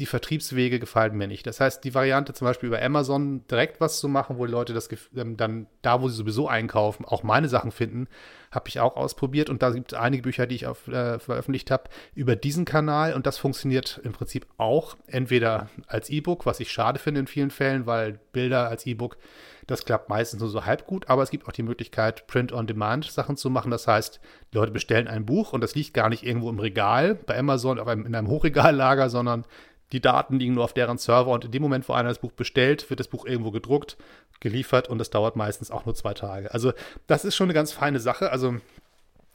die 0.00 0.06
Vertriebswege 0.06 0.80
gefallen 0.80 1.14
mir 1.14 1.28
nicht. 1.28 1.46
Das 1.46 1.60
heißt, 1.60 1.84
die 1.84 1.94
Variante 1.94 2.32
zum 2.32 2.46
Beispiel 2.46 2.68
über 2.68 2.80
Amazon 2.80 3.46
direkt 3.48 3.80
was 3.80 4.00
zu 4.00 4.08
machen, 4.08 4.38
wo 4.38 4.46
die 4.46 4.52
Leute 4.52 4.72
das 4.72 4.88
ähm, 5.14 5.36
dann 5.36 5.66
da, 5.82 6.00
wo 6.00 6.08
sie 6.08 6.16
sowieso 6.16 6.48
einkaufen, 6.48 7.04
auch 7.04 7.22
meine 7.22 7.48
Sachen 7.48 7.70
finden, 7.70 8.08
habe 8.50 8.68
ich 8.68 8.80
auch 8.80 8.96
ausprobiert. 8.96 9.50
Und 9.50 9.62
da 9.62 9.70
gibt 9.70 9.92
es 9.92 9.98
einige 9.98 10.22
Bücher, 10.22 10.46
die 10.46 10.54
ich 10.54 10.66
auf, 10.66 10.88
äh, 10.88 11.18
veröffentlicht 11.18 11.70
habe, 11.70 11.84
über 12.14 12.34
diesen 12.34 12.64
Kanal. 12.64 13.12
Und 13.12 13.26
das 13.26 13.36
funktioniert 13.36 14.00
im 14.02 14.12
Prinzip 14.12 14.46
auch 14.56 14.96
entweder 15.06 15.68
als 15.86 16.08
E-Book, 16.08 16.46
was 16.46 16.60
ich 16.60 16.72
schade 16.72 16.98
finde 16.98 17.20
in 17.20 17.26
vielen 17.26 17.50
Fällen, 17.50 17.84
weil 17.84 18.18
Bilder 18.32 18.68
als 18.68 18.86
E-Book, 18.86 19.18
das 19.66 19.84
klappt 19.84 20.08
meistens 20.08 20.40
nur 20.40 20.48
so 20.48 20.64
halb 20.64 20.86
gut. 20.86 21.10
Aber 21.10 21.22
es 21.22 21.30
gibt 21.30 21.46
auch 21.46 21.52
die 21.52 21.62
Möglichkeit, 21.62 22.26
Print-on-Demand-Sachen 22.26 23.36
zu 23.36 23.50
machen. 23.50 23.70
Das 23.70 23.86
heißt, 23.86 24.18
die 24.52 24.56
Leute 24.56 24.72
bestellen 24.72 25.08
ein 25.08 25.26
Buch 25.26 25.52
und 25.52 25.60
das 25.60 25.74
liegt 25.74 25.92
gar 25.92 26.08
nicht 26.08 26.24
irgendwo 26.24 26.48
im 26.48 26.58
Regal 26.58 27.14
bei 27.14 27.38
Amazon 27.38 27.78
auf 27.78 27.86
einem, 27.86 28.06
in 28.06 28.14
einem 28.14 28.28
Hochregallager, 28.28 29.10
sondern 29.10 29.44
die 29.92 30.00
Daten 30.00 30.38
liegen 30.38 30.54
nur 30.54 30.64
auf 30.64 30.72
deren 30.72 30.98
Server 30.98 31.30
und 31.30 31.44
in 31.44 31.50
dem 31.50 31.62
Moment, 31.62 31.88
wo 31.88 31.92
einer 31.92 32.08
das 32.08 32.20
Buch 32.20 32.32
bestellt, 32.32 32.88
wird 32.90 33.00
das 33.00 33.08
Buch 33.08 33.26
irgendwo 33.26 33.50
gedruckt, 33.50 33.96
geliefert 34.40 34.88
und 34.88 34.98
das 34.98 35.10
dauert 35.10 35.36
meistens 35.36 35.70
auch 35.70 35.84
nur 35.84 35.94
zwei 35.94 36.14
Tage. 36.14 36.52
Also 36.52 36.72
das 37.06 37.24
ist 37.24 37.36
schon 37.36 37.46
eine 37.46 37.54
ganz 37.54 37.72
feine 37.72 38.00
Sache. 38.00 38.30
Also 38.30 38.56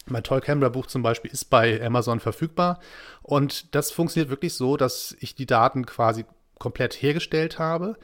mein 0.07 0.23
Toy 0.23 0.39
Camera 0.39 0.69
Buch 0.69 0.87
zum 0.87 1.01
Beispiel 1.01 1.31
ist 1.31 1.45
bei 1.45 1.83
Amazon 1.83 2.19
verfügbar 2.19 2.79
und 3.21 3.75
das 3.75 3.91
funktioniert 3.91 4.29
wirklich 4.29 4.53
so, 4.53 4.77
dass 4.77 5.15
ich 5.19 5.35
die 5.35 5.45
Daten 5.45 5.85
quasi 5.85 6.25
komplett 6.59 6.93
hergestellt 6.93 7.59
habe 7.59 7.97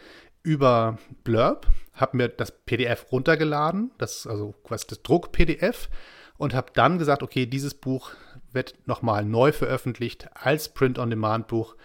über 0.44 0.98
Blurb, 1.24 1.68
habe 1.94 2.18
mir 2.18 2.30
das 2.30 2.52
PDF 2.52 3.12
runtergeladen, 3.12 3.92
das 3.98 4.26
also 4.26 4.54
quasi 4.64 4.88
das 4.88 5.04
Druck-PDF 5.04 5.90
und 6.38 6.54
habe 6.56 6.72
dann 6.74 6.98
gesagt, 6.98 7.22
okay, 7.22 7.46
dieses 7.46 7.76
Buch 7.76 8.12
wird 8.52 8.76
nochmal 8.88 9.24
neu 9.24 9.52
veröffentlicht 9.52 10.28
als 10.34 10.70
Print-on-Demand-Buch 10.70 11.76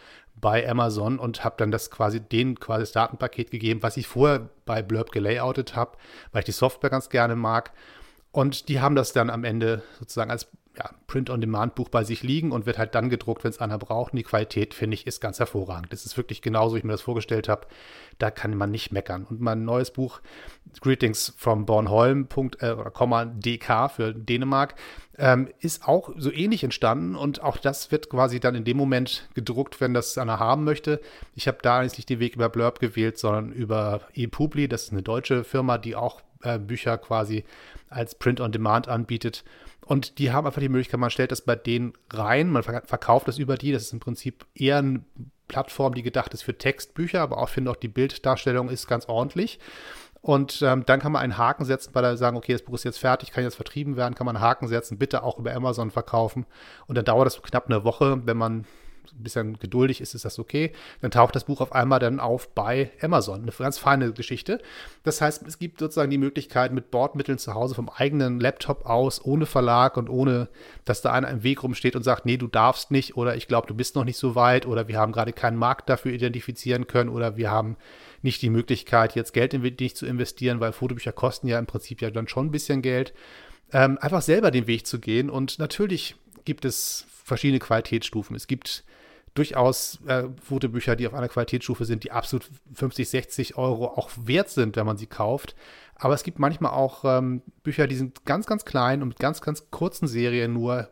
bei 0.46 0.70
Amazon 0.70 1.18
und 1.18 1.42
habe 1.42 1.56
dann 1.58 1.72
das 1.72 1.90
quasi 1.90 2.20
den 2.20 2.60
quasi 2.60 2.82
das 2.82 2.92
Datenpaket 2.92 3.50
gegeben, 3.50 3.82
was 3.82 3.96
ich 3.96 4.06
vorher 4.06 4.48
bei 4.64 4.80
Blurb 4.80 5.10
gelayoutet 5.10 5.74
habe, 5.74 5.98
weil 6.30 6.38
ich 6.38 6.44
die 6.44 6.52
Software 6.52 6.88
ganz 6.88 7.08
gerne 7.08 7.34
mag. 7.34 7.72
Und 8.30 8.68
die 8.68 8.78
haben 8.78 8.94
das 8.94 9.12
dann 9.12 9.28
am 9.28 9.42
Ende 9.42 9.82
sozusagen 9.98 10.30
als 10.30 10.46
ja, 10.76 10.90
Print-on-Demand-Buch 11.06 11.88
bei 11.88 12.04
sich 12.04 12.22
liegen 12.22 12.52
und 12.52 12.66
wird 12.66 12.78
halt 12.78 12.94
dann 12.94 13.08
gedruckt, 13.08 13.44
wenn 13.44 13.50
es 13.50 13.60
einer 13.60 13.78
braucht. 13.78 14.12
Und 14.12 14.18
die 14.18 14.22
Qualität, 14.22 14.74
finde 14.74 14.94
ich, 14.94 15.06
ist 15.06 15.20
ganz 15.20 15.38
hervorragend. 15.38 15.92
Das 15.92 16.04
ist 16.04 16.16
wirklich 16.16 16.42
genauso, 16.42 16.74
wie 16.74 16.78
ich 16.78 16.84
mir 16.84 16.92
das 16.92 17.02
vorgestellt 17.02 17.48
habe. 17.48 17.66
Da 18.18 18.30
kann 18.30 18.56
man 18.56 18.70
nicht 18.70 18.92
meckern. 18.92 19.24
Und 19.24 19.40
mein 19.40 19.64
neues 19.64 19.90
Buch, 19.90 20.20
Greetings 20.80 21.34
from 21.38 21.64
Bornholm, 21.64 22.28
äh, 22.60 22.72
oder 22.72 23.26
DK 23.26 23.88
für 23.88 24.12
Dänemark, 24.12 24.74
ähm, 25.18 25.48
ist 25.60 25.88
auch 25.88 26.10
so 26.16 26.30
ähnlich 26.30 26.62
entstanden. 26.62 27.16
Und 27.16 27.42
auch 27.42 27.56
das 27.56 27.90
wird 27.90 28.10
quasi 28.10 28.40
dann 28.40 28.54
in 28.54 28.64
dem 28.64 28.76
Moment 28.76 29.28
gedruckt, 29.34 29.80
wenn 29.80 29.94
das 29.94 30.18
einer 30.18 30.38
haben 30.38 30.64
möchte. 30.64 31.00
Ich 31.34 31.48
habe 31.48 31.58
da 31.62 31.82
nicht 31.82 32.08
den 32.08 32.20
Weg 32.20 32.36
über 32.36 32.50
Blurb 32.50 32.80
gewählt, 32.80 33.18
sondern 33.18 33.52
über 33.52 34.02
ePubli. 34.14 34.68
Das 34.68 34.84
ist 34.84 34.92
eine 34.92 35.02
deutsche 35.02 35.44
Firma, 35.44 35.78
die 35.78 35.96
auch 35.96 36.20
Bücher 36.58 36.98
quasi 36.98 37.44
als 37.88 38.14
Print-on-Demand 38.14 38.88
anbietet. 38.88 39.44
Und 39.86 40.18
die 40.18 40.32
haben 40.32 40.46
einfach 40.46 40.60
die 40.60 40.68
Möglichkeit, 40.68 40.98
man 40.98 41.10
stellt 41.10 41.30
das 41.30 41.42
bei 41.42 41.54
denen 41.54 41.92
rein, 42.12 42.50
man 42.50 42.64
verkauft 42.64 43.28
das 43.28 43.38
über 43.38 43.56
die. 43.56 43.72
Das 43.72 43.82
ist 43.82 43.92
im 43.92 44.00
Prinzip 44.00 44.44
eher 44.54 44.78
eine 44.78 45.04
Plattform, 45.46 45.94
die 45.94 46.02
gedacht 46.02 46.34
ist 46.34 46.42
für 46.42 46.58
Textbücher, 46.58 47.20
aber 47.20 47.38
auch 47.38 47.48
finde 47.48 47.70
auch 47.70 47.76
die 47.76 47.88
Bilddarstellung 47.88 48.68
ist 48.68 48.88
ganz 48.88 49.08
ordentlich. 49.08 49.60
Und 50.22 50.60
ähm, 50.62 50.84
dann 50.84 50.98
kann 50.98 51.12
man 51.12 51.22
einen 51.22 51.38
Haken 51.38 51.64
setzen, 51.64 51.94
weil 51.94 52.02
er 52.02 52.16
sagen, 52.16 52.36
okay, 52.36 52.52
das 52.52 52.62
Buch 52.62 52.74
ist 52.74 52.82
jetzt 52.82 52.98
fertig, 52.98 53.30
kann 53.30 53.44
jetzt 53.44 53.54
vertrieben 53.54 53.96
werden, 53.96 54.16
kann 54.16 54.26
man 54.26 54.34
einen 54.34 54.44
Haken 54.44 54.66
setzen, 54.66 54.98
bitte 54.98 55.22
auch 55.22 55.38
über 55.38 55.54
Amazon 55.54 55.92
verkaufen. 55.92 56.46
Und 56.88 56.96
dann 56.96 57.04
dauert 57.04 57.26
das 57.26 57.40
knapp 57.40 57.66
eine 57.66 57.84
Woche, 57.84 58.26
wenn 58.26 58.36
man 58.36 58.64
ein 59.12 59.22
bisschen 59.22 59.58
geduldig 59.58 60.00
ist, 60.00 60.14
ist 60.14 60.24
das 60.24 60.38
okay. 60.38 60.72
Dann 61.00 61.10
taucht 61.10 61.34
das 61.34 61.44
Buch 61.44 61.60
auf 61.60 61.72
einmal 61.72 61.98
dann 61.98 62.20
auf 62.20 62.48
bei 62.48 62.90
Amazon. 63.00 63.42
Eine 63.42 63.52
ganz 63.52 63.78
feine 63.78 64.12
Geschichte. 64.12 64.60
Das 65.02 65.20
heißt, 65.20 65.46
es 65.46 65.58
gibt 65.58 65.78
sozusagen 65.78 66.10
die 66.10 66.18
Möglichkeit, 66.18 66.72
mit 66.72 66.90
Bordmitteln 66.90 67.38
zu 67.38 67.54
Hause 67.54 67.74
vom 67.74 67.88
eigenen 67.88 68.40
Laptop 68.40 68.86
aus, 68.86 69.24
ohne 69.24 69.46
Verlag 69.46 69.96
und 69.96 70.08
ohne, 70.08 70.48
dass 70.84 71.02
da 71.02 71.12
einer 71.12 71.28
im 71.28 71.42
Weg 71.42 71.62
rumsteht 71.62 71.96
und 71.96 72.02
sagt, 72.02 72.26
nee, 72.26 72.36
du 72.36 72.46
darfst 72.46 72.90
nicht 72.90 73.16
oder 73.16 73.36
ich 73.36 73.48
glaube, 73.48 73.66
du 73.66 73.74
bist 73.74 73.96
noch 73.96 74.04
nicht 74.04 74.18
so 74.18 74.34
weit 74.34 74.66
oder 74.66 74.88
wir 74.88 74.98
haben 74.98 75.12
gerade 75.12 75.32
keinen 75.32 75.56
Markt 75.56 75.88
dafür 75.88 76.12
identifizieren 76.12 76.86
können 76.86 77.10
oder 77.10 77.36
wir 77.36 77.50
haben 77.50 77.76
nicht 78.22 78.42
die 78.42 78.50
Möglichkeit, 78.50 79.14
jetzt 79.14 79.32
Geld 79.32 79.54
in 79.54 79.62
dich 79.62 79.96
zu 79.96 80.06
investieren, 80.06 80.60
weil 80.60 80.72
Fotobücher 80.72 81.12
kosten 81.12 81.48
ja 81.48 81.58
im 81.58 81.66
Prinzip 81.66 82.02
ja 82.02 82.10
dann 82.10 82.28
schon 82.28 82.46
ein 82.46 82.50
bisschen 82.50 82.82
Geld. 82.82 83.14
Ähm, 83.72 83.98
einfach 84.00 84.22
selber 84.22 84.50
den 84.50 84.66
Weg 84.66 84.86
zu 84.86 85.00
gehen. 85.00 85.28
Und 85.30 85.58
natürlich 85.58 86.16
gibt 86.46 86.64
es 86.64 87.04
verschiedene 87.24 87.58
Qualitätsstufen. 87.58 88.34
Es 88.34 88.46
gibt 88.46 88.84
durchaus 89.34 90.00
äh, 90.06 90.24
Fotobücher, 90.42 90.96
die 90.96 91.06
auf 91.06 91.12
einer 91.12 91.28
Qualitätsstufe 91.28 91.84
sind, 91.84 92.04
die 92.04 92.12
absolut 92.12 92.48
50, 92.72 93.08
60 93.08 93.56
Euro 93.58 93.88
auch 93.88 94.10
wert 94.16 94.48
sind, 94.48 94.76
wenn 94.76 94.86
man 94.86 94.96
sie 94.96 95.06
kauft. 95.06 95.54
Aber 95.96 96.14
es 96.14 96.22
gibt 96.22 96.38
manchmal 96.38 96.72
auch 96.72 97.04
ähm, 97.04 97.42
Bücher, 97.62 97.86
die 97.86 97.96
sind 97.96 98.24
ganz, 98.24 98.46
ganz 98.46 98.64
klein 98.64 99.02
und 99.02 99.08
mit 99.08 99.18
ganz, 99.18 99.40
ganz 99.40 99.70
kurzen 99.70 100.06
Serien 100.06 100.54
nur 100.54 100.88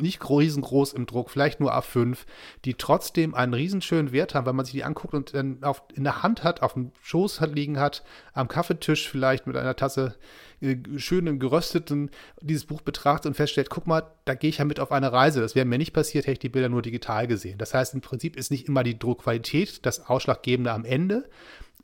nicht 0.00 0.28
riesengroß 0.28 0.94
im 0.94 1.06
Druck, 1.06 1.30
vielleicht 1.30 1.60
nur 1.60 1.72
A5, 1.72 2.18
die 2.64 2.74
trotzdem 2.74 3.34
einen 3.34 3.54
riesenschönen 3.54 4.10
Wert 4.10 4.34
haben, 4.34 4.46
wenn 4.46 4.56
man 4.56 4.64
sich 4.64 4.74
die 4.74 4.84
anguckt 4.84 5.14
und 5.14 5.34
dann 5.34 5.62
auf, 5.62 5.82
in 5.94 6.02
der 6.04 6.24
Hand 6.24 6.42
hat, 6.42 6.62
auf 6.62 6.72
dem 6.72 6.90
Schoß 7.02 7.40
liegen 7.52 7.78
hat, 7.78 8.02
am 8.32 8.48
Kaffeetisch 8.48 9.08
vielleicht 9.08 9.46
mit 9.46 9.56
einer 9.56 9.76
Tasse 9.76 10.16
äh, 10.60 10.76
schönem 10.96 11.38
gerösteten 11.38 12.10
dieses 12.40 12.64
Buch 12.64 12.82
betrachtet 12.82 13.26
und 13.26 13.34
feststellt, 13.34 13.70
guck 13.70 13.86
mal, 13.86 14.02
da 14.24 14.34
gehe 14.34 14.50
ich 14.50 14.58
ja 14.58 14.64
mit 14.64 14.80
auf 14.80 14.92
eine 14.92 15.12
Reise. 15.12 15.40
Das 15.40 15.54
wäre 15.54 15.66
mir 15.66 15.78
nicht 15.78 15.92
passiert, 15.92 16.26
hätte 16.26 16.32
ich 16.32 16.38
die 16.38 16.48
Bilder 16.48 16.68
nur 16.68 16.82
digital 16.82 17.26
gesehen. 17.26 17.58
Das 17.58 17.74
heißt, 17.74 17.94
im 17.94 18.00
Prinzip 18.00 18.36
ist 18.36 18.50
nicht 18.50 18.68
immer 18.68 18.82
die 18.82 18.98
Druckqualität 18.98 19.84
das 19.84 20.06
Ausschlaggebende 20.06 20.72
am 20.72 20.84
Ende, 20.84 21.28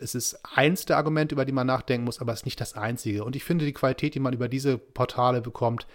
es 0.02 0.14
ist 0.14 0.40
eins 0.56 0.84
der 0.84 0.96
Argumente, 0.96 1.34
über 1.34 1.44
die 1.44 1.52
man 1.52 1.66
nachdenken 1.66 2.04
muss, 2.04 2.20
aber 2.20 2.32
es 2.32 2.40
ist 2.40 2.44
nicht 2.44 2.60
das 2.60 2.74
einzige. 2.74 3.24
Und 3.24 3.36
ich 3.36 3.44
finde 3.44 3.64
die 3.64 3.72
Qualität, 3.72 4.14
die 4.14 4.20
man 4.20 4.34
über 4.34 4.48
diese 4.48 4.76
Portale 4.76 5.40
bekommt, 5.40 5.86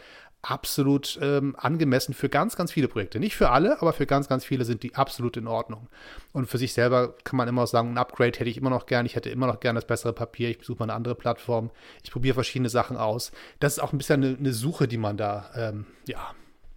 absolut 0.50 1.20
ähm, 1.22 1.56
angemessen 1.58 2.14
für 2.14 2.30
ganz, 2.30 2.56
ganz 2.56 2.72
viele 2.72 2.88
Projekte. 2.88 3.20
Nicht 3.20 3.36
für 3.36 3.50
alle, 3.50 3.82
aber 3.82 3.92
für 3.92 4.06
ganz, 4.06 4.30
ganz 4.30 4.46
viele 4.46 4.64
sind 4.64 4.82
die 4.82 4.96
absolut 4.96 5.36
in 5.36 5.46
Ordnung. 5.46 5.90
Und 6.32 6.48
für 6.48 6.58
sich 6.58 6.72
selber 6.72 7.16
kann 7.26 7.36
man 7.36 7.50
immer 7.50 7.68
sagen, 7.68 7.92
ein 7.92 7.98
Upgrade 7.98 8.40
hätte 8.40 8.50
ich 8.50 8.58
immer 8.58 8.70
noch 8.70 8.86
gern. 8.86 9.06
Ich 9.06 9.16
hätte 9.16 9.30
immer 9.30 9.48
noch 9.48 9.60
gern 9.60 9.76
das 9.76 9.86
bessere 9.86 10.14
Papier. 10.14 10.50
Ich 10.50 10.60
besuche 10.60 10.80
mal 10.80 10.86
eine 10.86 10.94
andere 10.94 11.16
Plattform. 11.16 11.70
Ich 12.02 12.12
probiere 12.12 12.36
verschiedene 12.36 12.70
Sachen 12.70 12.96
aus. 12.96 13.34
Das 13.60 13.74
ist 13.74 13.80
auch 13.80 13.92
ein 13.92 13.98
bisschen 13.98 14.24
eine, 14.24 14.38
eine 14.38 14.54
Suche, 14.54 14.88
die 14.88 14.98
man 14.98 15.18
da, 15.18 15.52
ähm, 15.54 15.86
ja, 16.08 16.34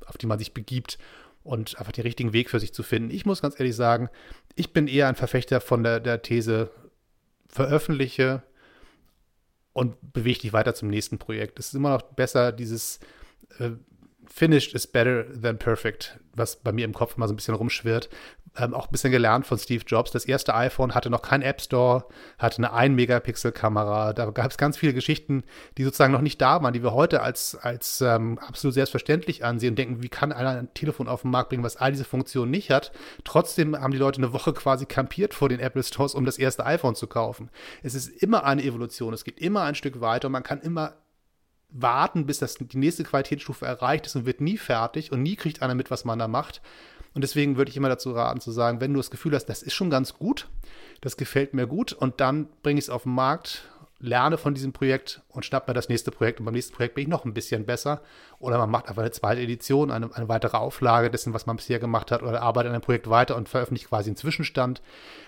auf 0.07 0.19
die 0.19 0.27
man 0.27 0.41
sich 0.41 0.53
begibt 0.53 0.99
und 1.45 1.79
einfach 1.79 1.93
den 1.93 2.03
richtigen 2.03 2.33
Weg 2.33 2.51
für 2.51 2.59
sich 2.59 2.75
zu 2.75 2.83
finden. 2.83 3.11
Ich 3.11 3.25
muss 3.25 3.41
ganz 3.41 3.59
ehrlich 3.61 3.77
sagen, 3.77 4.11
ich 4.57 4.73
bin 4.73 4.89
eher 4.89 5.07
ein 5.07 5.15
Verfechter 5.15 5.61
von 5.61 5.85
der, 5.85 6.01
der 6.01 6.23
These, 6.23 6.71
veröffentliche 7.49 8.43
und 9.73 9.97
bewege 10.13 10.41
dich 10.41 10.53
weiter 10.53 10.75
zum 10.75 10.89
nächsten 10.89 11.19
Projekt. 11.19 11.59
Es 11.59 11.69
ist 11.69 11.75
immer 11.75 11.91
noch 11.91 12.03
besser, 12.03 12.51
dieses 12.51 12.99
äh, 13.59 13.73
finished 14.31 14.75
is 14.75 14.87
better 14.87 15.25
than 15.25 15.59
perfect, 15.59 16.19
was 16.35 16.57
bei 16.57 16.73
mir 16.73 16.85
im 16.85 16.95
Kopf 16.95 17.17
mal 17.17 17.27
so 17.27 17.35
ein 17.35 17.37
bisschen 17.37 17.55
rumschwirrt. 17.55 18.09
Ähm, 18.57 18.75
auch 18.75 18.87
ein 18.87 18.91
bisschen 18.91 19.13
gelernt 19.13 19.47
von 19.47 19.59
Steve 19.59 19.85
Jobs. 19.87 20.11
Das 20.11 20.25
erste 20.25 20.55
iPhone 20.55 20.95
hatte 20.95 21.09
noch 21.09 21.23
keinen 21.23 21.43
App 21.43 21.61
Store, 21.61 22.07
hatte 22.39 22.59
eine 22.59 22.73
1-Megapixel-Kamera. 22.73 24.13
Da 24.13 24.31
gab 24.31 24.51
es 24.51 24.59
ganz 24.59 24.77
viele 24.77 24.93
Geschichten, 24.93 25.45
die 25.79 25.85
sozusagen 25.85 26.13
noch 26.13 26.21
nicht 26.21 26.41
da 26.41 26.63
waren, 26.63 26.73
die 26.73 26.83
wir 26.83 26.93
heute 26.93 27.23
als, 27.23 27.55
als 27.55 28.01
ähm, 28.01 28.39
absolut 28.39 28.75
selbstverständlich 28.75 29.45
ansehen 29.45 29.71
und 29.71 29.79
denken, 29.79 30.03
wie 30.03 30.09
kann 30.09 30.33
einer 30.33 30.51
ein 30.51 30.75
Telefon 30.75 31.07
auf 31.07 31.23
den 31.23 31.31
Markt 31.31 31.51
bringen, 31.51 31.63
was 31.63 31.77
all 31.77 31.93
diese 31.93 32.05
Funktionen 32.05 32.51
nicht 32.51 32.71
hat. 32.71 32.91
Trotzdem 33.25 33.79
haben 33.79 33.93
die 33.93 33.99
Leute 33.99 34.19
eine 34.19 34.33
Woche 34.33 34.53
quasi 34.53 34.85
kampiert 34.85 35.33
vor 35.35 35.49
den 35.49 35.61
Apple 35.61 35.83
Stores, 35.85 36.15
um 36.15 36.25
das 36.25 36.39
erste 36.39 36.67
iPhone 36.67 36.97
zu 36.97 37.07
kaufen. 37.07 37.51
Es 37.83 37.95
ist 37.95 38.09
immer 38.09 38.45
eine 38.45 38.65
Evolution, 38.65 39.15
es 39.15 39.25
geht 39.25 39.41
immer 39.41 39.63
ein 39.63 39.77
Stück 39.77 40.01
weiter 40.01 40.27
und 40.27 40.33
man 40.33 40.43
kann 40.43 40.61
immer 40.61 40.95
warten, 41.73 42.27
bis 42.27 42.39
das 42.39 42.55
die 42.55 42.79
nächste 42.79 43.05
Qualitätsstufe 43.05 43.67
erreicht 43.67 44.07
ist 44.07 44.17
und 44.17 44.27
wird 44.27 44.41
nie 44.41 44.59
fertig 44.59 45.13
und 45.13 45.23
nie 45.23 45.37
kriegt 45.37 45.63
einer 45.63 45.75
mit, 45.75 45.91
was 45.91 46.05
man 46.05 46.19
da 46.19 46.29
macht. 46.29 46.61
Und 47.15 47.23
deswegen 47.23 47.57
würde 47.57 47.71
ich 47.71 47.77
immer 47.77 47.89
dazu 47.89 48.13
raten, 48.13 48.41
zu 48.41 48.53
sagen, 48.53 48.81
wenn 48.81 48.93
du 48.93 48.99
das 48.99 49.11
Gefühl 49.11 49.35
hast, 49.35 49.47
das 49.47 49.63
ist 49.63 49.75
schon 49.75 49.91
ganz 49.91 50.15
gut, 50.15 50.49
das 51.01 51.17
gefällt 51.17 51.55
mir 51.55 51.67
gut 51.67 51.93
und 51.93 52.21
dann 52.21 52.49
bringe 52.63 52.79
ich 52.79 52.85
es 52.85 52.91
auf 52.91 53.03
den 53.03 53.15
Markt 53.15 53.65
lerne 54.01 54.39
von 54.39 54.55
diesem 54.55 54.73
Projekt 54.73 55.21
und 55.29 55.45
schnapp 55.45 55.69
mir 55.69 55.75
das 55.75 55.89
nächste 55.89 56.11
Projekt 56.11 56.41
und 56.41 56.47
beim 56.47 56.55
nächsten 56.55 56.75
Projekt 56.75 56.95
bin 56.95 57.03
ich 57.03 57.09
noch 57.09 57.25
ein 57.25 57.35
bisschen 57.35 57.67
besser. 57.67 58.01
Oder 58.39 58.57
man 58.57 58.71
macht 58.71 58.89
einfach 58.89 59.03
eine 59.03 59.11
zweite 59.11 59.43
Edition, 59.43 59.91
eine, 59.91 60.15
eine 60.15 60.29
weitere 60.29 60.57
Auflage 60.57 61.11
dessen, 61.11 61.35
was 61.35 61.47
man 61.47 61.57
bisher 61.57 61.79
gemacht 61.79 62.11
hat, 62.11 62.23
oder 62.23 62.41
arbeitet 62.41 62.71
an 62.71 62.75
einem 62.75 62.83
Projekt 62.83 63.11
weiter 63.11 63.37
und 63.37 63.49
veröffentlicht 63.49 63.89
quasi 63.89 64.09
einen 64.09 64.17
Zwischenstand. 64.17 64.81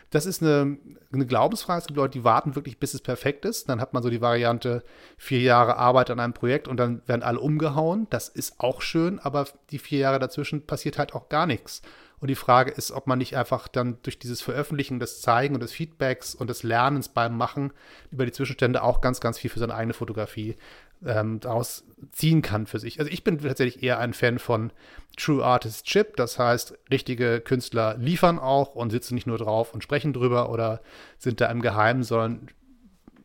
Das 0.09 0.26
ist 0.26 0.43
eine, 0.43 0.79
eine 1.12 1.26
Glaubensfrage. 1.26 1.81
Es 1.81 1.87
gibt 1.87 1.99
Leute, 1.99 2.19
die 2.19 2.25
warten 2.25 2.55
wirklich, 2.55 2.79
bis 2.79 2.95
es 2.95 3.02
perfekt 3.02 3.45
ist. 3.45 3.69
Dann 3.69 3.81
hat 3.81 3.93
man 3.93 4.02
so 4.02 4.09
die 4.11 4.21
Variante, 4.21 4.83
vier 5.17 5.41
Jahre 5.41 5.76
Arbeit 5.76 6.11
an 6.11 6.21
einem 6.21 6.35
Projekt 6.35 6.67
und 6.67 6.79
dann 6.79 7.02
werden 7.07 7.23
alle 7.23 7.41
umgehauen. 7.41 8.07
Das 8.11 8.29
ist 8.29 8.59
auch 8.59 8.81
schön, 8.81 9.19
aber 9.19 9.47
die 9.71 9.79
vier 9.79 10.00
Jahre 10.00 10.19
dazwischen 10.19 10.67
passiert 10.67 10.99
halt 10.99 11.14
auch 11.14 11.29
gar 11.29 11.47
nichts. 11.47 11.83
Und 12.23 12.29
die 12.29 12.37
Frage 12.37 12.71
ist, 12.71 12.93
ob 12.93 13.09
man 13.09 13.19
nicht 13.19 13.37
einfach 13.37 13.67
dann 13.67 13.99
durch 14.05 14.17
dieses 14.17 14.41
Veröffentlichen, 14.41 15.00
das 15.00 15.21
Zeigen 15.21 15.55
und 15.55 15.61
des 15.61 15.73
Feedbacks 15.73 16.37
und 16.37 16.49
des 16.49 16.62
Lernens 16.62 17.09
beim 17.09 17.37
Machen 17.37 17.73
über 18.12 18.25
die 18.25 18.31
Zwischenstände 18.31 18.85
auch 18.85 19.00
ganz, 19.00 19.19
ganz 19.19 19.38
viel 19.38 19.50
für 19.50 19.59
seine 19.59 19.75
eigene 19.75 19.93
Fotografie 19.93 20.57
ähm, 21.05 21.41
daraus 21.41 21.83
ziehen 22.12 22.41
kann 22.41 22.69
für 22.69 22.79
sich. 22.79 23.00
Also 23.00 23.11
ich 23.11 23.25
bin 23.25 23.38
tatsächlich 23.38 23.83
eher 23.83 23.99
ein 23.99 24.14
Fan 24.14 24.38
von 24.38 24.71
True 25.17 25.45
Artist 25.45 25.85
Chip, 25.87 26.14
das 26.17 26.38
heißt, 26.38 26.79
richtige 26.93 27.41
Künstler 27.41 27.97
liefern 27.99 28.38
auch 28.38 28.76
und 28.76 28.91
sitzen 28.91 29.17
nicht 29.17 29.26
nur 29.26 29.38
drauf 29.38 29.75
und 29.75 29.83
sprechen 29.83 30.12
drüber 30.12 30.49
oder 30.50 30.81
sind 31.19 31.41
da 31.41 31.47
im 31.47 31.61
Geheimen, 31.61 32.05
sondern 32.05 32.47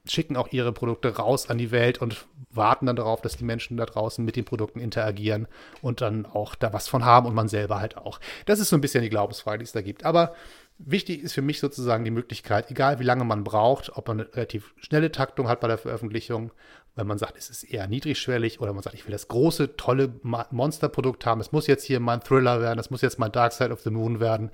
schicken 0.07 0.37
auch 0.37 0.51
ihre 0.51 0.73
Produkte 0.73 1.17
raus 1.17 1.51
an 1.51 1.59
die 1.59 1.69
Welt 1.69 2.01
und 2.01 2.25
warten 2.57 2.87
dann 2.87 2.95
darauf, 2.95 3.21
dass 3.21 3.37
die 3.37 3.45
Menschen 3.45 3.77
da 3.77 3.85
draußen 3.85 4.23
mit 4.23 4.35
den 4.35 4.45
Produkten 4.45 4.79
interagieren 4.79 5.47
und 5.81 6.01
dann 6.01 6.25
auch 6.25 6.55
da 6.55 6.73
was 6.73 6.87
von 6.87 7.05
haben 7.05 7.27
und 7.27 7.35
man 7.35 7.47
selber 7.47 7.79
halt 7.79 7.97
auch. 7.97 8.19
Das 8.45 8.59
ist 8.59 8.69
so 8.69 8.75
ein 8.75 8.81
bisschen 8.81 9.03
die 9.03 9.09
Glaubensfrage, 9.09 9.59
die 9.59 9.65
es 9.65 9.71
da 9.71 9.81
gibt. 9.81 10.03
Aber 10.03 10.33
wichtig 10.79 11.23
ist 11.23 11.33
für 11.33 11.41
mich 11.41 11.59
sozusagen 11.59 12.03
die 12.03 12.11
Möglichkeit, 12.11 12.69
egal 12.71 12.99
wie 12.99 13.03
lange 13.03 13.23
man 13.23 13.43
braucht, 13.43 13.95
ob 13.95 14.07
man 14.07 14.21
eine 14.21 14.33
relativ 14.33 14.73
schnelle 14.77 15.11
Taktung 15.11 15.47
hat 15.47 15.59
bei 15.59 15.67
der 15.67 15.77
Veröffentlichung, 15.77 16.51
wenn 16.95 17.07
man 17.07 17.19
sagt, 17.19 17.37
es 17.37 17.49
ist 17.49 17.63
eher 17.63 17.87
niedrigschwellig 17.87 18.59
oder 18.59 18.73
man 18.73 18.81
sagt, 18.81 18.95
ich 18.95 19.05
will 19.05 19.11
das 19.11 19.27
große, 19.27 19.77
tolle 19.77 20.13
Monsterprodukt 20.23 21.25
haben, 21.25 21.41
es 21.41 21.51
muss 21.51 21.67
jetzt 21.67 21.83
hier 21.83 21.99
mein 21.99 22.21
Thriller 22.21 22.59
werden, 22.59 22.79
es 22.79 22.89
muss 22.89 23.01
jetzt 23.01 23.19
mein 23.19 23.31
Dark 23.31 23.53
Side 23.53 23.71
of 23.71 23.81
the 23.81 23.91
Moon 23.91 24.19
werden, 24.19 24.51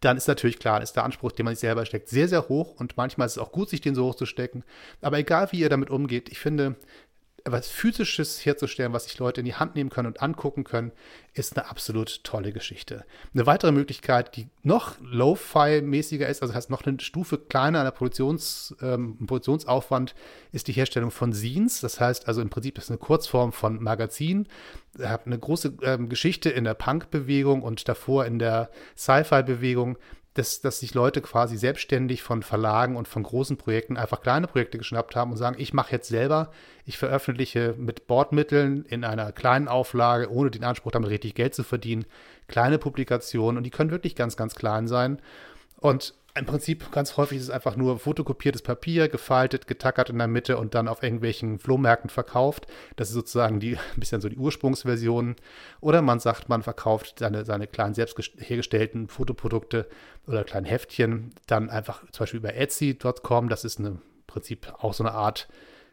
dann 0.00 0.16
ist 0.16 0.28
natürlich 0.28 0.58
klar, 0.58 0.82
ist 0.82 0.94
der 0.94 1.04
Anspruch, 1.04 1.32
den 1.32 1.44
man 1.44 1.54
sich 1.54 1.60
selber 1.60 1.84
steckt, 1.84 2.08
sehr, 2.08 2.28
sehr 2.28 2.48
hoch 2.48 2.78
und 2.78 2.96
manchmal 2.96 3.26
ist 3.26 3.32
es 3.32 3.38
auch 3.38 3.52
gut, 3.52 3.68
sich 3.68 3.80
den 3.80 3.94
so 3.94 4.06
hoch 4.06 4.14
zu 4.14 4.24
stecken. 4.24 4.64
Aber 5.02 5.18
egal, 5.18 5.50
wie 5.50 5.60
ihr 5.60 5.68
damit 5.68 5.90
umgeht, 5.90 6.30
ich 6.30 6.38
finde, 6.38 6.76
was 7.44 7.68
Physisches 7.68 8.44
herzustellen, 8.44 8.92
was 8.92 9.04
sich 9.04 9.18
Leute 9.18 9.40
in 9.40 9.44
die 9.44 9.54
Hand 9.54 9.74
nehmen 9.74 9.90
können 9.90 10.08
und 10.08 10.22
angucken 10.22 10.64
können, 10.64 10.92
ist 11.32 11.56
eine 11.56 11.68
absolut 11.68 12.24
tolle 12.24 12.52
Geschichte. 12.52 13.04
Eine 13.32 13.46
weitere 13.46 13.72
Möglichkeit, 13.72 14.36
die 14.36 14.48
noch 14.62 14.96
Lo-Fi-mäßiger 15.00 16.28
ist, 16.28 16.42
also 16.42 16.54
heißt 16.54 16.70
noch 16.70 16.84
eine 16.84 16.98
Stufe 17.00 17.38
kleiner 17.38 17.80
an 17.80 17.84
der 17.84 17.92
Produktions, 17.92 18.74
ähm, 18.82 19.16
Produktionsaufwand, 19.26 20.14
ist 20.52 20.68
die 20.68 20.72
Herstellung 20.72 21.10
von 21.10 21.32
Scenes. 21.32 21.80
Das 21.80 22.00
heißt 22.00 22.26
also 22.26 22.42
im 22.42 22.50
Prinzip 22.50 22.78
ist 22.78 22.84
es 22.84 22.90
eine 22.90 22.98
Kurzform 22.98 23.52
von 23.52 23.82
Magazin. 23.82 24.48
Ich 24.98 25.06
habe 25.06 25.26
eine 25.26 25.38
große 25.38 25.74
ähm, 25.82 26.08
Geschichte 26.08 26.50
in 26.50 26.64
der 26.64 26.74
Punk-Bewegung 26.74 27.62
und 27.62 27.88
davor 27.88 28.26
in 28.26 28.38
der 28.38 28.70
Sci-Fi-Bewegung 28.96 29.98
dass, 30.34 30.60
dass 30.60 30.80
sich 30.80 30.94
Leute 30.94 31.20
quasi 31.20 31.56
selbstständig 31.56 32.22
von 32.22 32.42
Verlagen 32.42 32.96
und 32.96 33.08
von 33.08 33.24
großen 33.24 33.56
Projekten 33.56 33.96
einfach 33.96 34.22
kleine 34.22 34.46
Projekte 34.46 34.78
geschnappt 34.78 35.16
haben 35.16 35.32
und 35.32 35.36
sagen, 35.36 35.56
ich 35.58 35.74
mache 35.74 35.92
jetzt 35.92 36.08
selber, 36.08 36.52
ich 36.84 36.98
veröffentliche 36.98 37.74
mit 37.76 38.06
Bordmitteln 38.06 38.84
in 38.84 39.04
einer 39.04 39.32
kleinen 39.32 39.66
Auflage, 39.66 40.30
ohne 40.30 40.50
den 40.50 40.64
Anspruch, 40.64 40.92
damit 40.92 41.10
richtig 41.10 41.34
Geld 41.34 41.54
zu 41.54 41.64
verdienen, 41.64 42.04
kleine 42.46 42.78
Publikationen 42.78 43.56
und 43.56 43.64
die 43.64 43.70
können 43.70 43.90
wirklich 43.90 44.14
ganz, 44.14 44.36
ganz 44.36 44.54
klein 44.54 44.86
sein. 44.86 45.20
Und 45.78 46.14
im 46.34 46.46
Prinzip 46.46 46.92
ganz 46.92 47.16
häufig 47.16 47.38
ist 47.38 47.44
es 47.44 47.50
einfach 47.50 47.76
nur 47.76 47.98
fotokopiertes 47.98 48.62
Papier, 48.62 49.08
gefaltet, 49.08 49.66
getackert 49.66 50.10
in 50.10 50.18
der 50.18 50.28
Mitte 50.28 50.58
und 50.58 50.74
dann 50.74 50.88
auf 50.88 51.02
irgendwelchen 51.02 51.58
Flohmärkten 51.58 52.08
verkauft. 52.10 52.66
Das 52.96 53.08
ist 53.08 53.14
sozusagen 53.14 53.58
die, 53.58 53.76
ein 53.94 54.00
bisschen 54.00 54.20
so 54.20 54.28
die 54.28 54.36
Ursprungsversion. 54.36 55.36
Oder 55.80 56.02
man 56.02 56.20
sagt, 56.20 56.48
man 56.48 56.62
verkauft 56.62 57.18
seine, 57.18 57.44
seine 57.44 57.66
kleinen 57.66 57.94
selbst 57.94 58.16
hergestellten 58.38 59.08
Fotoprodukte 59.08 59.88
oder 60.26 60.44
kleinen 60.44 60.66
Heftchen 60.66 61.30
dann 61.46 61.68
einfach 61.68 62.02
zum 62.12 62.24
Beispiel 62.24 62.40
über 62.40 62.54
Etsy.com. 62.54 63.48
Das 63.48 63.64
ist 63.64 63.78
eine, 63.78 63.88
im 63.88 64.02
Prinzip 64.26 64.72
auch 64.78 64.94
so 64.94 65.02
eine 65.02 65.12
Art 65.12 65.48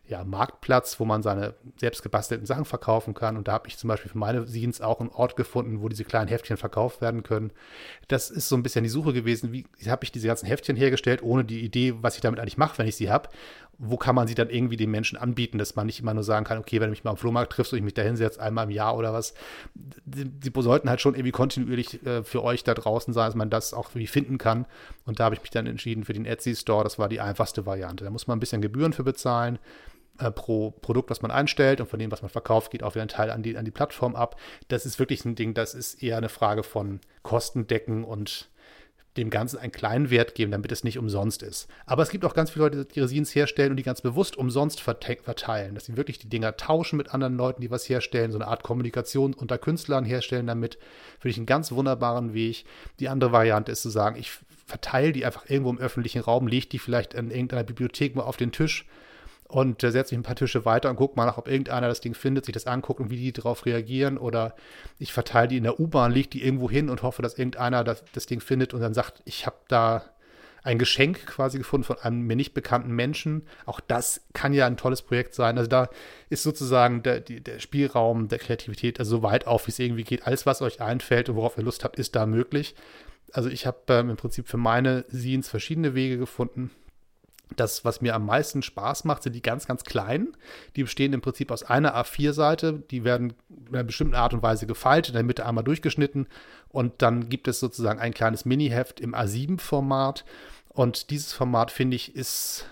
ja, 0.08 0.24
Marktplatz, 0.24 1.00
wo 1.00 1.06
man 1.06 1.22
seine 1.22 1.56
selbst 1.78 2.02
gebastelten 2.02 2.46
Sachen 2.46 2.66
verkaufen 2.66 3.14
kann. 3.14 3.36
Und 3.36 3.48
da 3.48 3.54
habe 3.54 3.68
ich 3.68 3.78
zum 3.78 3.90
Beispiel 3.90 4.12
für 4.12 4.18
meine 4.18 4.48
Scenes 4.48 4.80
auch 4.80 5.02
einen 5.02 5.10
Ort 5.10 5.36
gefunden, 5.36 5.82
wo 5.82 5.90
diese 5.90 6.06
kleinen 6.06 6.30
Heftchen 6.30 6.58
verkauft 6.58 7.02
werden 7.02 7.24
können. 7.24 7.52
Das 8.08 8.30
ist 8.30 8.48
so 8.48 8.56
ein 8.56 8.64
bisschen 8.64 8.84
die 8.84 8.90
Suche 8.90 9.12
gewesen, 9.12 9.52
wie 9.52 9.66
habe 9.88 10.06
ich 10.06 10.12
diese 10.12 10.28
ganzen 10.28 10.46
Heftchen 10.48 10.78
hergestellt, 10.78 11.22
ohne 11.24 11.44
die 11.44 11.60
Idee, 11.60 11.94
was 12.02 12.16
ich 12.16 12.22
damit 12.22 12.40
eigentlich 12.40 12.58
mache, 12.58 12.78
wenn 12.78 12.88
ich 12.88 12.96
sie 12.96 13.10
habe. 13.10 13.30
wo 13.80 13.98
kann 13.98 14.16
man 14.16 14.28
sie 14.28 14.34
dann 14.34 14.50
irgendwie 14.50 14.78
den 14.78 14.90
Menschen 14.90 15.18
anbieten, 15.18 15.60
dass 15.60 15.76
man 15.76 15.86
nicht 15.86 16.00
immer 16.00 16.14
nur 16.14 16.24
sagen 16.24 16.46
kann, 16.46 16.58
okay, 16.58 16.80
wenn 16.80 16.88
du 16.88 16.92
mich 16.92 17.04
mal 17.04 17.12
am 17.12 17.18
Flohmarkt 17.18 17.54
triffst 17.54 17.74
und 17.74 17.78
ich 17.78 17.86
mich 17.86 17.94
da 17.94 18.02
hinsetze, 18.02 18.42
einmal 18.42 18.66
im 18.66 18.72
Jahr 18.72 18.98
oder 18.98 19.14
was. 19.14 19.34
Die 20.06 20.52
sollten 20.62 20.90
halt 20.90 21.00
schon 21.00 21.14
irgendwie 21.14 21.32
kontinuierlich 21.32 22.04
äh, 22.06 22.24
für 22.24 22.44
euch 22.44 22.64
da 22.64 22.74
draußen 22.74 23.14
sein, 23.14 23.28
dass 23.28 23.36
man 23.36 23.50
das 23.50 23.74
auch 23.74 23.90
irgendwie 23.90 24.08
finden 24.08 24.38
kann. 24.40 24.66
Und 25.06 25.20
da 25.20 25.26
habe 25.26 25.36
ich 25.36 25.42
mich 25.42 25.52
dann 25.52 25.68
entschieden 25.68 26.06
für 26.06 26.14
den 26.14 26.26
Etsy 26.26 26.56
Store. 26.56 26.84
Das 26.84 26.98
war 26.98 27.08
die 27.08 27.22
einfachste 27.22 27.66
Variante. 27.66 28.04
Da 28.04 28.10
muss 28.10 28.26
man 28.26 28.38
ein 28.38 28.40
bisschen 28.40 28.62
Gebühren 28.62 28.94
für 28.94 29.04
bezahlen. 29.04 29.60
Äh, 30.20 30.32
pro 30.32 30.72
Produkt, 30.72 31.12
was 31.12 31.22
man 31.22 31.30
einstellt 31.30 31.80
und 31.80 31.88
von 31.90 32.00
dem, 32.00 32.12
was 32.12 32.24
man 32.24 32.30
verkauft, 32.30 32.72
geht 32.72 32.82
auch 32.82 32.96
wieder 32.96 33.04
ein 33.04 33.08
Teil 33.08 33.30
an 33.30 33.44
die, 33.44 33.56
an 33.56 33.66
die 33.66 33.72
Plattform 33.72 34.16
ab. 34.16 34.40
Das 34.68 34.86
ist 34.86 34.98
wirklich 34.98 35.24
ein 35.26 35.36
Ding, 35.36 35.54
das 35.54 35.76
ist 35.76 36.02
eher 36.02 36.18
eine 36.18 36.30
Frage 36.30 36.64
von 36.64 37.00
Kostendecken 37.22 38.04
und 38.04 38.50
dem 39.16 39.30
Ganzen 39.30 39.60
einen 39.60 39.72
kleinen 39.72 40.10
Wert 40.10 40.36
geben, 40.36 40.52
damit 40.52 40.72
es 40.72 40.84
nicht 40.84 40.98
umsonst 40.98 41.44
ist. 41.44 41.68
Aber 41.86 42.04
es 42.04 42.10
gibt 42.10 42.26
auch 42.26 42.34
ganz 42.34 42.52
viele 42.52 42.66
Leute, 42.66 42.86
die 42.86 43.00
Resins 43.00 43.34
herstellen 43.34 43.72
und 43.72 43.78
die 43.78 43.84
ganz 43.84 44.02
bewusst 44.02 44.38
umsonst 44.38 44.80
verteilen, 44.80 45.76
dass 45.76 45.86
sie 45.86 45.98
wirklich 45.98 46.20
die 46.20 46.30
Dinger 46.30 46.56
tauschen 46.58 46.98
mit 46.98 47.14
anderen 47.14 47.36
Leuten, 47.36 47.62
die 47.62 47.72
was 47.72 47.90
herstellen, 47.90 48.32
so 48.32 48.38
eine 48.38 48.48
Art 48.48 48.64
Kommunikation 48.64 49.34
unter 49.34 49.58
Künstlern 49.58 50.06
herstellen 50.06 50.48
damit. 50.48 50.78
Finde 51.20 51.32
ich 51.32 51.38
einen 51.38 51.46
ganz 51.46 51.72
wunderbaren 51.72 52.34
Weg. 52.34 52.66
Die 53.00 53.10
andere 53.10 53.32
Variante 53.32 53.72
ist 53.72 53.82
zu 53.82 53.90
sagen, 53.90 54.18
ich 54.20 54.32
verteile 54.66 55.14
die 55.14 55.26
einfach 55.26 55.50
irgendwo 55.50 55.72
im 55.72 55.80
öffentlichen 55.80 56.22
Raum, 56.22 56.48
lege 56.48 56.68
die 56.68 56.80
vielleicht 56.80 57.14
in 57.14 57.32
irgendeiner 57.32 57.64
Bibliothek 57.64 58.16
mal 58.16 58.24
auf 58.24 58.38
den 58.38 58.52
Tisch 58.52 58.86
und 59.48 59.84
äh, 59.84 59.92
setze 59.92 60.14
mich 60.14 60.20
ein 60.20 60.28
paar 60.28 60.36
Tische 60.36 60.66
weiter 60.66 60.90
und 60.90 60.98
gucke 60.98 61.16
mal 61.16 61.26
nach, 61.26 61.38
ob 61.38 61.48
irgendeiner 61.48 61.88
das 61.88 62.02
Ding 62.02 62.14
findet, 62.14 62.46
sich 62.46 62.54
das 62.54 62.68
anguckt 62.68 63.00
und 63.00 63.10
wie 63.10 63.18
die 63.18 63.32
darauf 63.32 63.66
reagieren. 63.66 64.18
Oder 64.18 64.56
ich 65.00 65.14
verteile 65.14 65.48
die 65.48 65.58
in 65.58 65.64
der 65.64 65.80
U-Bahn, 65.80 66.12
lege 66.12 66.30
die 66.30 66.44
irgendwo 66.44 66.70
hin 66.70 66.90
und 66.90 67.02
hoffe, 67.04 67.22
dass 67.22 67.38
irgendeiner 67.38 67.84
das, 67.84 68.04
das 68.14 68.26
Ding 68.26 68.42
findet 68.42 68.74
und 68.74 68.82
dann 68.82 68.94
sagt, 68.94 69.22
ich 69.26 69.46
habe 69.46 69.58
da 69.68 70.04
ein 70.64 70.80
Geschenk 70.80 71.26
quasi 71.26 71.58
gefunden 71.60 71.86
von 71.86 71.98
einem 72.00 72.28
mir 72.28 72.36
nicht 72.36 72.54
bekannten 72.54 72.92
Menschen. 72.92 73.44
Auch 73.66 73.80
das 73.80 74.22
kann 74.34 74.52
ja 74.52 74.68
ein 74.68 74.76
tolles 74.76 75.02
Projekt 75.02 75.34
sein. 75.34 75.58
Also 75.58 75.70
da 75.70 75.90
ist 76.30 76.44
sozusagen 76.44 77.04
der, 77.04 77.22
der 77.22 77.60
Spielraum 77.60 78.28
der 78.28 78.40
Kreativität 78.40 79.00
also 79.00 79.18
so 79.18 79.24
weit 79.24 79.48
auf, 79.48 79.68
wie 79.68 79.72
es 79.72 79.80
irgendwie 79.80 80.04
geht. 80.04 80.28
Alles, 80.28 80.46
was 80.46 80.62
euch 80.62 80.82
einfällt 80.82 81.30
und 81.30 81.38
worauf 81.38 81.58
ihr 81.58 81.64
Lust 81.64 81.86
habt, 81.86 81.98
ist 82.00 82.18
da 82.18 82.26
möglich. 82.26 82.76
Also 83.32 83.50
ich 83.50 83.66
habe 83.66 83.78
ähm, 83.90 84.10
im 84.10 84.18
Prinzip 84.18 84.50
für 84.50 84.58
meine 84.58 85.06
Scenes 85.10 85.48
verschiedene 85.48 85.96
Wege 85.96 86.18
gefunden 86.18 86.72
das, 87.56 87.86
was 87.86 88.02
mir 88.02 88.16
am 88.16 88.26
meisten 88.26 88.62
Spaß 88.62 89.06
macht, 89.06 89.24
sind 89.24 89.34
die 89.34 89.42
ganz, 89.42 89.68
ganz 89.68 89.84
kleinen. 89.84 90.36
Die 90.76 90.84
bestehen 90.84 91.14
im 91.14 91.22
Prinzip 91.22 91.52
aus 91.52 91.64
einer 91.64 91.96
A4-Seite. 91.96 92.84
Die 92.92 93.04
werden 93.04 93.34
in 93.50 93.74
einer 93.74 93.84
bestimmten 93.84 94.16
Art 94.16 94.34
und 94.34 94.44
Weise 94.44 94.68
gefaltet, 94.68 95.10
in 95.10 95.16
der 95.16 95.24
Mitte 95.24 95.46
einmal 95.46 95.64
durchgeschnitten. 95.64 96.28
Und 96.70 97.02
dann 97.02 97.30
gibt 97.30 97.48
es 97.48 97.60
sozusagen 97.60 98.00
ein 98.00 98.14
kleines 98.14 98.46
Mini-Heft 98.46 99.00
im 99.00 99.16
A7-Format. 99.16 100.26
Und 100.70 101.10
dieses 101.10 101.34
Format, 101.34 101.72
finde 101.72 101.96
ich, 101.96 102.16
ist 102.16 102.66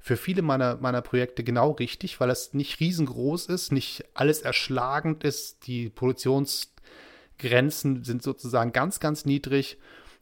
für 0.00 0.16
viele 0.16 0.42
meiner, 0.42 0.76
meiner 0.76 1.02
Projekte 1.02 1.44
genau 1.44 1.72
richtig, 1.72 2.20
weil 2.20 2.30
es 2.30 2.54
nicht 2.54 2.80
riesengroß 2.80 3.46
ist, 3.46 3.72
nicht 3.72 4.04
alles 4.14 4.42
erschlagend 4.42 5.22
ist. 5.22 5.66
Die 5.66 5.90
Produktionsgrenzen 5.90 8.04
sind 8.04 8.22
sozusagen 8.22 8.72
ganz, 8.72 9.00
ganz 9.00 9.24
niedrig 9.24 9.78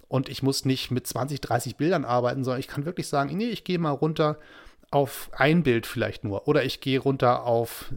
und 0.09 0.29
ich 0.29 0.43
muss 0.43 0.65
nicht 0.65 0.91
mit 0.91 1.07
20, 1.07 1.41
30 1.41 1.77
Bildern 1.77 2.05
arbeiten, 2.05 2.45
sondern 2.45 2.61
ich 2.61 2.69
kann 2.69 2.85
wirklich 2.85 3.09
sagen, 3.09 3.37
nee, 3.37 3.49
ich 3.49 3.65
gehe 3.65 3.79
mal 3.79 3.91
runter 3.91 4.39
auf 4.91 5.31
ein 5.33 5.63
Bild 5.63 5.87
vielleicht 5.87 6.25
nur. 6.25 6.47
Oder 6.47 6.65
ich 6.65 6.81
gehe 6.81 7.01
runter 7.01 7.45
auf 7.45 7.93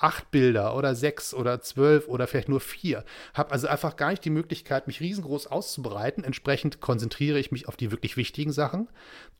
acht 0.00 0.30
Bilder 0.30 0.76
oder 0.76 0.94
sechs 0.94 1.34
oder 1.34 1.60
zwölf 1.60 2.06
oder 2.08 2.26
vielleicht 2.26 2.48
nur 2.48 2.60
vier. 2.60 3.04
Habe 3.34 3.50
also 3.50 3.66
einfach 3.66 3.96
gar 3.96 4.10
nicht 4.10 4.24
die 4.24 4.30
Möglichkeit, 4.30 4.86
mich 4.86 5.00
riesengroß 5.00 5.48
auszubreiten. 5.48 6.22
Entsprechend 6.22 6.80
konzentriere 6.80 7.38
ich 7.38 7.50
mich 7.50 7.66
auf 7.66 7.76
die 7.76 7.90
wirklich 7.90 8.16
wichtigen 8.16 8.52
Sachen. 8.52 8.88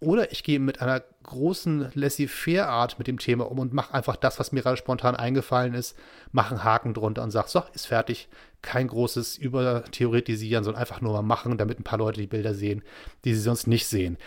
Oder 0.00 0.32
ich 0.32 0.42
gehe 0.42 0.58
mit 0.58 0.80
einer 0.82 1.02
großen 1.22 1.90
Laissez-faire-Art 1.94 2.98
mit 2.98 3.06
dem 3.06 3.18
Thema 3.18 3.50
um 3.50 3.60
und 3.60 3.72
mache 3.72 3.94
einfach 3.94 4.16
das, 4.16 4.40
was 4.40 4.52
mir 4.52 4.62
gerade 4.62 4.76
spontan 4.76 5.14
eingefallen 5.14 5.74
ist, 5.74 5.96
mache 6.32 6.54
einen 6.54 6.64
Haken 6.64 6.94
drunter 6.94 7.22
und 7.22 7.30
sage, 7.30 7.48
so, 7.48 7.62
ist 7.74 7.86
fertig. 7.86 8.28
Kein 8.60 8.88
großes 8.88 9.38
Übertheoretisieren, 9.38 10.64
sondern 10.64 10.80
einfach 10.80 11.00
nur 11.00 11.12
mal 11.12 11.22
machen, 11.22 11.58
damit 11.58 11.78
ein 11.78 11.84
paar 11.84 11.98
Leute 11.98 12.20
die 12.20 12.26
Bilder 12.26 12.54
sehen, 12.54 12.82
die 13.24 13.34
sie 13.34 13.40
sonst 13.40 13.68
nicht 13.68 13.86
sehen. 13.86 14.18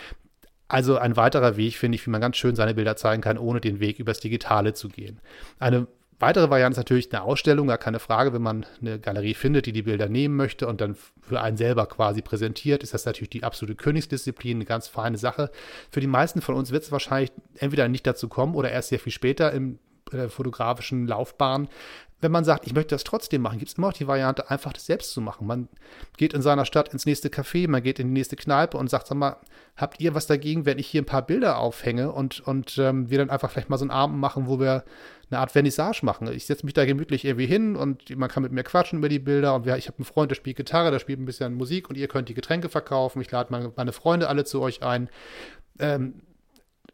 Also 0.69 0.97
ein 0.97 1.17
weiterer 1.17 1.57
Weg, 1.57 1.75
finde 1.75 1.97
ich, 1.97 2.05
wie 2.05 2.11
man 2.11 2.21
ganz 2.21 2.37
schön 2.37 2.55
seine 2.55 2.73
Bilder 2.73 2.95
zeigen 2.95 3.21
kann, 3.21 3.37
ohne 3.37 3.59
den 3.59 3.81
Weg 3.81 3.99
übers 3.99 4.21
Digitale 4.21 4.73
zu 4.73 4.87
gehen. 4.87 5.19
Eine 5.59 5.87
Weitere 6.21 6.51
Variante 6.51 6.73
ist 6.73 6.77
natürlich 6.77 7.11
eine 7.11 7.23
Ausstellung, 7.23 7.65
gar 7.65 7.79
keine 7.79 7.97
Frage. 7.97 8.31
Wenn 8.31 8.43
man 8.43 8.63
eine 8.79 8.99
Galerie 8.99 9.33
findet, 9.33 9.65
die 9.65 9.71
die 9.71 9.81
Bilder 9.81 10.07
nehmen 10.07 10.35
möchte 10.35 10.67
und 10.67 10.79
dann 10.79 10.95
für 11.19 11.41
einen 11.41 11.57
selber 11.57 11.87
quasi 11.87 12.21
präsentiert, 12.21 12.83
ist 12.83 12.93
das 12.93 13.05
natürlich 13.05 13.31
die 13.31 13.43
absolute 13.43 13.73
Königsdisziplin, 13.73 14.57
eine 14.57 14.65
ganz 14.65 14.87
feine 14.87 15.17
Sache. 15.17 15.49
Für 15.89 15.99
die 15.99 16.05
meisten 16.05 16.41
von 16.41 16.53
uns 16.53 16.71
wird 16.71 16.83
es 16.83 16.91
wahrscheinlich 16.91 17.31
entweder 17.55 17.87
nicht 17.87 18.05
dazu 18.05 18.29
kommen 18.29 18.53
oder 18.53 18.69
erst 18.69 18.89
sehr 18.89 18.99
viel 18.99 19.11
später 19.11 19.51
im 19.51 19.79
der 20.11 20.29
fotografischen 20.29 21.07
Laufbahn. 21.07 21.69
Wenn 22.19 22.31
man 22.31 22.43
sagt, 22.43 22.67
ich 22.67 22.73
möchte 22.73 22.93
das 22.93 23.03
trotzdem 23.03 23.41
machen, 23.41 23.57
gibt 23.57 23.71
es 23.71 23.77
immer 23.77 23.87
auch 23.87 23.93
die 23.93 24.07
Variante, 24.07 24.51
einfach 24.51 24.73
das 24.73 24.85
selbst 24.85 25.11
zu 25.11 25.21
machen. 25.21 25.47
Man 25.47 25.69
geht 26.17 26.33
in 26.33 26.43
seiner 26.43 26.65
Stadt 26.65 26.89
ins 26.89 27.05
nächste 27.05 27.29
Café, 27.29 27.67
man 27.67 27.81
geht 27.81 27.97
in 27.97 28.07
die 28.07 28.13
nächste 28.13 28.35
Kneipe 28.35 28.77
und 28.77 28.89
sagt, 28.89 29.07
sag 29.07 29.17
mal, 29.17 29.37
habt 29.75 29.99
ihr 30.01 30.13
was 30.13 30.27
dagegen, 30.27 30.65
wenn 30.65 30.77
ich 30.77 30.87
hier 30.87 31.01
ein 31.01 31.05
paar 31.05 31.25
Bilder 31.25 31.57
aufhänge 31.57 32.11
und, 32.11 32.39
und 32.41 32.77
ähm, 32.77 33.09
wir 33.09 33.17
dann 33.17 33.31
einfach 33.31 33.49
vielleicht 33.49 33.69
mal 33.69 33.77
so 33.77 33.85
einen 33.85 33.91
Abend 33.91 34.17
machen, 34.17 34.47
wo 34.47 34.59
wir 34.59 34.83
eine 35.31 35.39
Art 35.39 35.51
Vernissage 35.51 36.05
machen. 36.05 36.31
Ich 36.31 36.45
setze 36.45 36.65
mich 36.65 36.73
da 36.73 36.85
gemütlich 36.85 37.25
irgendwie 37.25 37.45
hin 37.45 37.75
und 37.75 38.15
man 38.15 38.29
kann 38.29 38.43
mit 38.43 38.51
mir 38.51 38.63
quatschen 38.63 38.99
über 38.99 39.09
die 39.09 39.19
Bilder 39.19 39.55
und 39.55 39.65
wir, 39.65 39.77
ich 39.77 39.87
habe 39.87 39.97
einen 39.97 40.05
Freund, 40.05 40.29
der 40.29 40.35
spielt 40.35 40.57
Gitarre, 40.57 40.91
der 40.91 40.99
spielt 40.99 41.19
ein 41.19 41.25
bisschen 41.25 41.53
Musik 41.53 41.89
und 41.89 41.97
ihr 41.97 42.07
könnt 42.07 42.29
die 42.29 42.33
Getränke 42.33 42.69
verkaufen. 42.69 43.21
Ich 43.21 43.31
lade 43.31 43.51
meine, 43.51 43.71
meine 43.75 43.93
Freunde 43.93 44.27
alle 44.27 44.43
zu 44.43 44.61
euch 44.61 44.83
ein. 44.83 45.09
Ähm, 45.79 46.21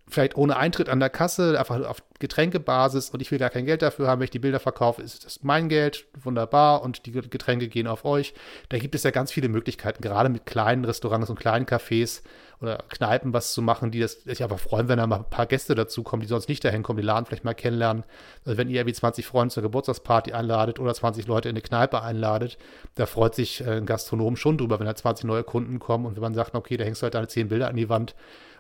vielleicht 0.10 0.38
ohne 0.38 0.56
Eintritt 0.58 0.89
an 0.89 1.00
der 1.00 1.10
Kasse, 1.10 1.60
einfach 1.60 1.86
auf 1.86 2.02
Getränkebasis 2.20 3.10
und 3.10 3.22
ich 3.22 3.30
will 3.32 3.39
gar 3.39 3.50
kein 3.50 3.65
Geld 3.65 3.82
dafür 3.82 4.08
haben, 4.08 4.20
wenn 4.20 4.26
ich 4.26 4.32
die 4.32 4.39
Bilder 4.39 4.60
verkaufe, 4.60 5.02
ist 5.02 5.26
das 5.26 5.43
mein 5.43 5.70
Geld, 5.70 6.06
wunderbar 6.20 6.82
und 6.82 7.06
die 7.06 7.12
Getränke 7.12 7.67
gehen 7.67 7.88
auf 7.88 8.06
euch. 8.06 8.34
Da 8.70 8.78
gibt 8.78 8.96
es 8.96 9.04
ja 9.04 9.12
ganz 9.12 9.32
viele 9.32 9.50
Möglichkeiten, 9.50 10.02
gerade 10.02 10.30
mit 10.30 10.46
kleinen 10.46 10.86
Restaurants 10.86 11.30
und 11.30 11.39
kleinen 11.39 11.65
Cafés 11.65 12.22
oder 12.60 12.84
Kneipen 12.89 13.34
was 13.34 13.54
zu 13.54 13.62
machen, 13.62 13.91
die 13.91 14.00
das 14.00 14.24
sich 14.24 14.43
aber 14.43 14.58
freuen, 14.58 14.88
wenn 14.88 14.98
da 14.98 15.06
mal 15.06 15.17
ein 15.17 15.30
paar 15.30 15.46
Gäste 15.46 15.76
dazukommen, 15.76 16.22
die 16.22 16.28
sonst 16.28 16.50
nicht 16.50 16.63
dahin 16.63 16.82
kommen, 16.82 16.98
die 16.98 17.06
Laden 17.06 17.26
vielleicht 17.26 17.43
mal 17.43 17.54
kennenlernen. 17.54 18.04
Also 18.46 18.58
wenn 18.58 18.70
ihr 18.70 18.86
wie 18.86 18.93
20 18.93 19.26
Freunde 19.26 19.54
zur 19.54 19.63
Geburtstagsparty 19.63 20.34
einladet 20.34 20.80
oder 20.80 20.93
20 20.93 21.28
Leute 21.28 21.50
in 21.50 21.54
eine 21.54 21.62
Kneipe 21.62 22.02
einladet, 22.02 22.58
da 22.96 23.06
freut 23.06 23.36
sich 23.36 23.62
äh, 23.62 23.78
ein 23.78 23.86
Gastronom 23.86 24.38
schon 24.38 24.58
drüber, 24.58 24.80
wenn 24.80 24.88
da 24.88 24.96
20 24.96 25.26
neue 25.26 25.43
Kunden 25.43 25.78
kommen 25.78 26.06
und 26.06 26.15
wenn 26.15 26.24
man 26.24 26.34
sagt, 26.34 26.56
okay, 26.56 26.78
da 26.78 26.86
hängst 26.86 27.02
du 27.02 27.04
halt 27.04 27.13
deine 27.13 27.28
10 27.28 27.50
Bilder 27.50 27.67
an 27.67 27.76
die 27.76 27.89
Wand, 27.89 28.15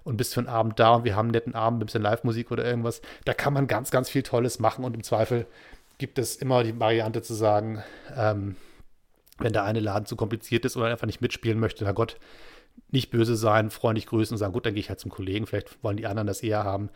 und 0.07 0.15
bist 0.15 0.33
für 0.33 0.39
einen 0.39 0.47
Abend 0.47 0.79
da 0.79 0.95
und 0.95 1.03
wir 1.03 1.17
haben 1.17 1.25
einen 1.25 1.33
netten 1.33 1.53
Abend, 1.53 1.81
ein 1.81 1.85
bisschen 1.85 2.01
Live-Musik 2.01 2.49
oder 2.49 2.63
irgendwas. 2.63 3.01
Da 3.25 3.33
kann 3.33 3.51
man 3.51 3.67
ganz, 3.67 3.91
ganz 3.91 4.09
viel 4.09 4.23
Tolles 4.23 4.57
machen 4.57 4.85
und 4.85 4.95
im 4.95 5.03
Zweifel 5.03 5.45
gibt 5.97 6.17
es 6.17 6.37
immer 6.37 6.63
die 6.63 6.79
Variante 6.79 7.21
zu 7.21 7.33
sagen, 7.33 7.83
ähm, 8.15 8.55
wenn 9.37 9.51
der 9.51 9.65
eine 9.65 9.81
Laden 9.81 10.05
zu 10.05 10.15
kompliziert 10.15 10.63
ist 10.63 10.77
oder 10.77 10.85
einfach 10.85 11.07
nicht 11.07 11.19
mitspielen 11.19 11.59
möchte, 11.59 11.83
na 11.83 11.91
Gott, 11.91 12.17
nicht 12.89 13.11
böse 13.11 13.35
sein, 13.35 13.69
freundlich 13.69 14.05
grüßen 14.05 14.33
und 14.33 14.37
sagen, 14.37 14.53
gut, 14.53 14.65
dann 14.65 14.75
gehe 14.75 14.79
ich 14.79 14.87
halt 14.87 15.01
zum 15.01 15.11
Kollegen, 15.11 15.45
vielleicht 15.45 15.83
wollen 15.83 15.97
die 15.97 16.07
anderen 16.07 16.27
das 16.27 16.41
eher 16.41 16.63
haben. 16.63 16.89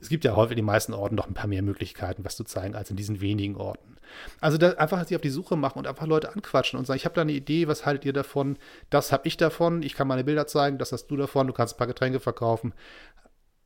Es 0.00 0.08
gibt 0.08 0.24
ja 0.24 0.36
häufig 0.36 0.52
in 0.52 0.56
den 0.58 0.66
meisten 0.66 0.92
Orten 0.92 1.14
noch 1.14 1.26
ein 1.26 1.34
paar 1.34 1.46
mehr 1.46 1.62
Möglichkeiten, 1.62 2.24
was 2.24 2.36
zu 2.36 2.44
zeigen, 2.44 2.74
als 2.74 2.90
in 2.90 2.96
diesen 2.96 3.20
wenigen 3.20 3.56
Orten. 3.56 3.96
Also 4.40 4.64
einfach 4.76 5.04
sich 5.06 5.16
auf 5.16 5.22
die 5.22 5.30
Suche 5.30 5.56
machen 5.56 5.78
und 5.78 5.86
einfach 5.86 6.06
Leute 6.06 6.32
anquatschen 6.32 6.78
und 6.78 6.86
sagen, 6.86 6.98
ich 6.98 7.04
habe 7.04 7.14
da 7.14 7.22
eine 7.22 7.32
Idee, 7.32 7.66
was 7.66 7.86
haltet 7.86 8.04
ihr 8.04 8.12
davon? 8.12 8.58
Das 8.90 9.10
habe 9.12 9.26
ich 9.26 9.36
davon, 9.36 9.82
ich 9.82 9.94
kann 9.94 10.08
meine 10.08 10.24
Bilder 10.24 10.46
zeigen, 10.46 10.78
das 10.78 10.92
hast 10.92 11.06
du 11.06 11.16
davon, 11.16 11.46
du 11.46 11.52
kannst 11.52 11.74
ein 11.74 11.78
paar 11.78 11.86
Getränke 11.86 12.20
verkaufen. 12.20 12.74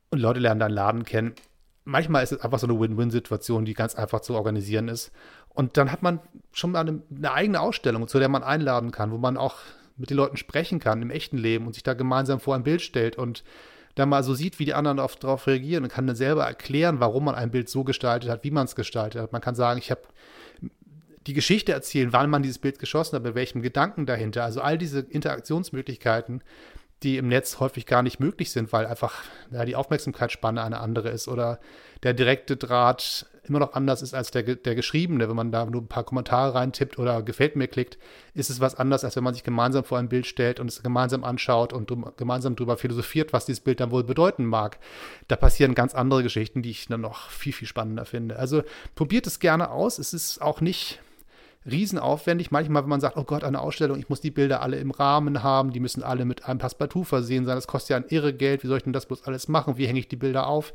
Und 0.09 0.19
Leute 0.19 0.39
lernen 0.39 0.59
deinen 0.59 0.73
Laden 0.73 1.03
kennen. 1.03 1.33
Manchmal 1.83 2.23
ist 2.23 2.31
es 2.31 2.41
einfach 2.41 2.59
so 2.59 2.67
eine 2.67 2.79
Win-Win-Situation, 2.79 3.65
die 3.65 3.73
ganz 3.73 3.95
einfach 3.95 4.21
zu 4.21 4.35
organisieren 4.35 4.87
ist. 4.87 5.11
Und 5.49 5.77
dann 5.77 5.91
hat 5.91 6.01
man 6.01 6.19
schon 6.51 6.71
mal 6.71 6.81
eine, 6.81 7.01
eine 7.15 7.33
eigene 7.33 7.59
Ausstellung, 7.59 8.07
zu 8.07 8.19
der 8.19 8.29
man 8.29 8.43
einladen 8.43 8.91
kann, 8.91 9.11
wo 9.11 9.17
man 9.17 9.37
auch 9.37 9.57
mit 9.97 10.09
den 10.09 10.17
Leuten 10.17 10.37
sprechen 10.37 10.79
kann 10.79 11.01
im 11.01 11.09
echten 11.09 11.37
Leben 11.37 11.67
und 11.67 11.73
sich 11.73 11.83
da 11.83 11.93
gemeinsam 11.93 12.39
vor 12.39 12.55
ein 12.55 12.63
Bild 12.63 12.81
stellt 12.81 13.17
und 13.17 13.43
da 13.95 14.05
mal 14.05 14.23
so 14.23 14.33
sieht, 14.33 14.59
wie 14.59 14.65
die 14.65 14.73
anderen 14.73 14.97
darauf 14.97 15.47
reagieren 15.47 15.83
und 15.83 15.91
kann 15.91 16.07
dann 16.07 16.15
selber 16.15 16.45
erklären, 16.45 16.99
warum 16.99 17.25
man 17.25 17.35
ein 17.35 17.51
Bild 17.51 17.69
so 17.69 17.83
gestaltet 17.83 18.29
hat, 18.29 18.43
wie 18.43 18.51
man 18.51 18.65
es 18.65 18.75
gestaltet 18.75 19.21
hat. 19.21 19.31
Man 19.31 19.41
kann 19.41 19.55
sagen, 19.55 19.79
ich 19.79 19.91
habe 19.91 20.01
die 21.27 21.33
Geschichte 21.33 21.71
erzählen, 21.71 22.13
wann 22.13 22.29
man 22.29 22.41
dieses 22.41 22.57
Bild 22.57 22.79
geschossen 22.79 23.15
hat, 23.15 23.23
bei 23.23 23.35
welchem 23.35 23.61
Gedanken 23.61 24.05
dahinter. 24.05 24.43
Also 24.43 24.61
all 24.61 24.77
diese 24.77 25.01
Interaktionsmöglichkeiten, 25.01 26.41
die 27.03 27.17
im 27.17 27.27
Netz 27.27 27.59
häufig 27.59 27.85
gar 27.85 28.03
nicht 28.03 28.19
möglich 28.19 28.51
sind, 28.51 28.71
weil 28.73 28.85
einfach 28.85 29.23
ja, 29.51 29.65
die 29.65 29.75
Aufmerksamkeitsspanne 29.75 30.63
eine 30.63 30.79
andere 30.79 31.09
ist 31.09 31.27
oder 31.27 31.59
der 32.03 32.13
direkte 32.13 32.57
Draht 32.57 33.25
immer 33.43 33.59
noch 33.59 33.73
anders 33.73 34.01
ist 34.01 34.13
als 34.13 34.29
der, 34.31 34.43
der 34.43 34.75
geschriebene. 34.75 35.27
Wenn 35.27 35.35
man 35.35 35.51
da 35.51 35.65
nur 35.65 35.81
ein 35.81 35.87
paar 35.87 36.03
Kommentare 36.03 36.53
reintippt 36.53 36.99
oder 36.99 37.23
gefällt 37.23 37.55
mir 37.55 37.67
klickt, 37.67 37.97
ist 38.33 38.49
es 38.49 38.59
was 38.59 38.75
anderes, 38.75 39.03
als 39.03 39.15
wenn 39.15 39.23
man 39.23 39.33
sich 39.33 39.43
gemeinsam 39.43 39.83
vor 39.83 39.97
ein 39.97 40.09
Bild 40.09 40.27
stellt 40.27 40.59
und 40.59 40.67
es 40.67 40.83
gemeinsam 40.83 41.23
anschaut 41.23 41.73
und 41.73 41.89
drum, 41.89 42.11
gemeinsam 42.17 42.55
darüber 42.55 42.77
philosophiert, 42.77 43.33
was 43.33 43.45
dieses 43.45 43.61
Bild 43.61 43.79
dann 43.79 43.91
wohl 43.91 44.03
bedeuten 44.03 44.45
mag. 44.45 44.77
Da 45.27 45.35
passieren 45.35 45.73
ganz 45.73 45.95
andere 45.95 46.21
Geschichten, 46.23 46.61
die 46.61 46.69
ich 46.69 46.87
dann 46.87 47.01
noch 47.01 47.29
viel, 47.29 47.53
viel 47.53 47.67
spannender 47.67 48.05
finde. 48.05 48.37
Also 48.37 48.63
probiert 48.95 49.25
es 49.25 49.39
gerne 49.39 49.71
aus. 49.71 49.97
Es 49.97 50.13
ist 50.13 50.41
auch 50.41 50.61
nicht 50.61 50.99
riesenaufwendig. 51.69 52.51
Manchmal, 52.51 52.83
wenn 52.83 52.89
man 52.89 53.01
sagt, 53.01 53.17
oh 53.17 53.23
Gott, 53.23 53.43
eine 53.43 53.59
Ausstellung, 53.59 53.99
ich 53.99 54.09
muss 54.09 54.21
die 54.21 54.31
Bilder 54.31 54.61
alle 54.61 54.77
im 54.77 54.91
Rahmen 54.91 55.43
haben, 55.43 55.71
die 55.71 55.79
müssen 55.79 56.03
alle 56.03 56.25
mit 56.25 56.45
einem 56.45 56.59
Passepartout 56.59 57.03
versehen 57.03 57.45
sein, 57.45 57.55
das 57.55 57.67
kostet 57.67 57.89
ja 57.91 57.97
ein 57.97 58.05
irre 58.09 58.33
Geld, 58.33 58.63
wie 58.63 58.67
soll 58.67 58.77
ich 58.77 58.83
denn 58.83 58.93
das 58.93 59.05
bloß 59.05 59.23
alles 59.23 59.47
machen, 59.47 59.77
wie 59.77 59.87
hänge 59.87 59.99
ich 59.99 60.07
die 60.07 60.15
Bilder 60.15 60.47
auf? 60.47 60.73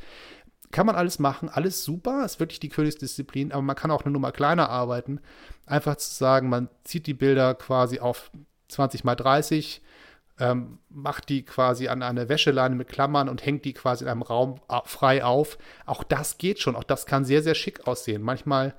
Kann 0.71 0.87
man 0.87 0.97
alles 0.97 1.19
machen, 1.19 1.49
alles 1.49 1.85
super, 1.85 2.25
ist 2.25 2.41
wirklich 2.41 2.61
die 2.61 2.69
Königsdisziplin, 2.69 3.53
aber 3.53 3.63
man 3.63 3.77
kann 3.77 3.91
auch 3.91 4.03
eine 4.03 4.13
Nummer 4.13 4.33
kleiner 4.33 4.69
arbeiten. 4.69 5.21
Einfach 5.65 5.97
zu 5.97 6.13
sagen, 6.13 6.49
man 6.49 6.69
zieht 6.85 7.07
die 7.07 7.15
Bilder 7.15 7.55
quasi 7.55 8.01
auf 8.01 8.31
20 8.69 9.05
mal 9.05 9.15
30, 9.15 9.81
ähm, 10.39 10.79
macht 10.91 11.29
die 11.29 11.45
quasi 11.45 11.89
an 11.89 12.03
eine 12.03 12.29
Wäscheleine 12.29 12.75
mit 12.75 12.89
Klammern 12.89 13.29
und 13.29 13.47
hängt 13.47 13.65
die 13.65 13.73
quasi 13.73 14.05
in 14.05 14.11
einem 14.11 14.23
Raum 14.23 14.61
frei 14.85 15.25
auf. 15.25 15.57
Auch 15.87 16.03
das 16.03 16.37
geht 16.37 16.59
schon, 16.59 16.77
auch 16.77 16.85
das 16.85 17.07
kann 17.07 17.25
sehr, 17.25 17.43
sehr 17.43 17.55
schick 17.55 17.87
aussehen. 17.87 18.23
Manchmal 18.23 18.75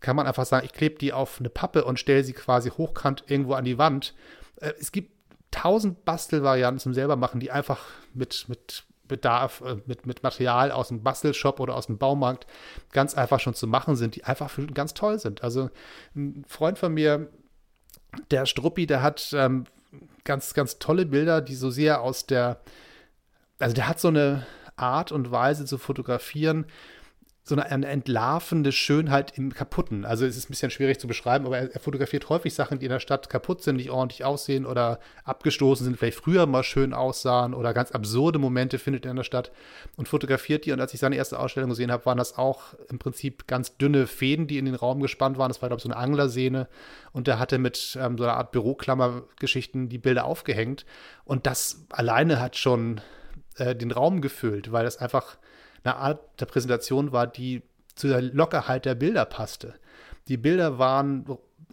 kann 0.00 0.16
man 0.16 0.26
einfach 0.26 0.46
sagen, 0.46 0.66
ich 0.66 0.72
klebe 0.72 0.98
die 0.98 1.12
auf 1.12 1.38
eine 1.38 1.50
Pappe 1.50 1.84
und 1.84 1.98
stelle 1.98 2.24
sie 2.24 2.32
quasi 2.32 2.70
hochkant 2.70 3.24
irgendwo 3.28 3.54
an 3.54 3.64
die 3.64 3.78
Wand. 3.78 4.14
Äh, 4.56 4.72
es 4.80 4.92
gibt 4.92 5.12
tausend 5.50 6.04
Bastelvarianten 6.04 6.80
zum 6.80 6.94
selber 6.94 7.16
machen, 7.16 7.40
die 7.40 7.50
einfach 7.50 7.80
mit, 8.14 8.46
mit 8.48 8.84
Bedarf, 9.08 9.60
äh, 9.60 9.76
mit, 9.86 10.06
mit 10.06 10.22
Material 10.22 10.70
aus 10.70 10.88
dem 10.88 11.02
Bastelshop 11.02 11.60
oder 11.60 11.76
aus 11.76 11.86
dem 11.86 11.98
Baumarkt 11.98 12.46
ganz 12.92 13.14
einfach 13.14 13.40
schon 13.40 13.54
zu 13.54 13.66
machen 13.66 13.96
sind, 13.96 14.16
die 14.16 14.24
einfach 14.24 14.50
ganz 14.72 14.94
toll 14.94 15.18
sind. 15.18 15.42
Also 15.42 15.70
ein 16.14 16.44
Freund 16.48 16.78
von 16.78 16.94
mir, 16.94 17.28
der 18.30 18.46
Struppi, 18.46 18.86
der 18.86 19.02
hat 19.02 19.30
ähm, 19.34 19.64
ganz, 20.24 20.54
ganz 20.54 20.78
tolle 20.78 21.06
Bilder, 21.06 21.40
die 21.40 21.54
so 21.54 21.70
sehr 21.70 22.00
aus 22.00 22.26
der, 22.26 22.60
also 23.58 23.74
der 23.74 23.88
hat 23.88 24.00
so 24.00 24.08
eine 24.08 24.46
Art 24.76 25.12
und 25.12 25.30
Weise 25.30 25.64
zu 25.64 25.76
fotografieren, 25.78 26.66
so 27.50 27.54
eine, 27.56 27.66
eine, 27.66 27.86
entlarvende 27.86 28.72
Schönheit 28.72 29.36
im 29.36 29.52
Kaputten. 29.52 30.06
Also 30.06 30.24
es 30.24 30.36
ist 30.36 30.46
ein 30.46 30.52
bisschen 30.52 30.70
schwierig 30.70 30.98
zu 30.98 31.06
beschreiben, 31.06 31.44
aber 31.44 31.58
er, 31.58 31.70
er, 31.74 31.80
fotografiert 31.80 32.28
häufig 32.30 32.54
Sachen, 32.54 32.78
die 32.78 32.86
in 32.86 32.92
der 32.92 33.00
Stadt 33.00 33.28
kaputt 33.28 33.62
sind, 33.62 33.76
nicht 33.76 33.90
ordentlich 33.90 34.24
aussehen 34.24 34.64
oder 34.64 35.00
abgestoßen 35.24 35.84
sind, 35.84 35.98
vielleicht 35.98 36.18
früher 36.18 36.46
mal 36.46 36.62
schön 36.62 36.94
aussahen 36.94 37.52
oder 37.52 37.74
ganz 37.74 37.92
absurde 37.92 38.38
Momente 38.38 38.78
findet 38.78 39.04
er 39.04 39.10
in 39.10 39.18
der 39.18 39.24
Stadt 39.24 39.52
und 39.96 40.08
fotografiert 40.08 40.64
die. 40.64 40.72
Und 40.72 40.80
als 40.80 40.94
ich 40.94 41.00
seine 41.00 41.16
erste 41.16 41.38
Ausstellung 41.38 41.68
gesehen 41.68 41.92
habe, 41.92 42.06
waren 42.06 42.18
das 42.18 42.38
auch 42.38 42.74
im 42.88 42.98
Prinzip 42.98 43.46
ganz 43.46 43.76
dünne 43.76 44.06
Fäden, 44.06 44.46
die 44.46 44.56
in 44.56 44.64
den 44.64 44.76
Raum 44.76 45.00
gespannt 45.00 45.36
waren. 45.36 45.50
Das 45.50 45.60
war, 45.60 45.68
glaube 45.68 45.80
ich, 45.80 45.84
so 45.84 45.90
eine 45.90 45.98
Anglersehne. 45.98 46.68
Und 47.12 47.28
er 47.28 47.38
hatte 47.38 47.58
mit 47.58 47.98
ähm, 48.00 48.16
so 48.16 48.24
einer 48.24 48.36
Art 48.36 48.52
Büroklammergeschichten 48.52 49.88
die 49.88 49.98
Bilder 49.98 50.24
aufgehängt. 50.24 50.86
Und 51.24 51.46
das 51.46 51.84
alleine 51.90 52.40
hat 52.40 52.56
schon 52.56 53.00
äh, 53.56 53.74
den 53.74 53.90
Raum 53.90 54.20
gefüllt, 54.20 54.72
weil 54.72 54.84
das 54.84 54.96
einfach 54.96 55.36
eine 55.84 55.96
Art 55.96 56.40
der 56.40 56.46
Präsentation 56.46 57.12
war, 57.12 57.26
die 57.26 57.62
zu 57.94 58.08
der 58.08 58.22
Lockerheit 58.22 58.84
der 58.84 58.94
Bilder 58.94 59.24
passte. 59.24 59.74
Die 60.28 60.36
Bilder 60.36 60.78
waren 60.78 61.26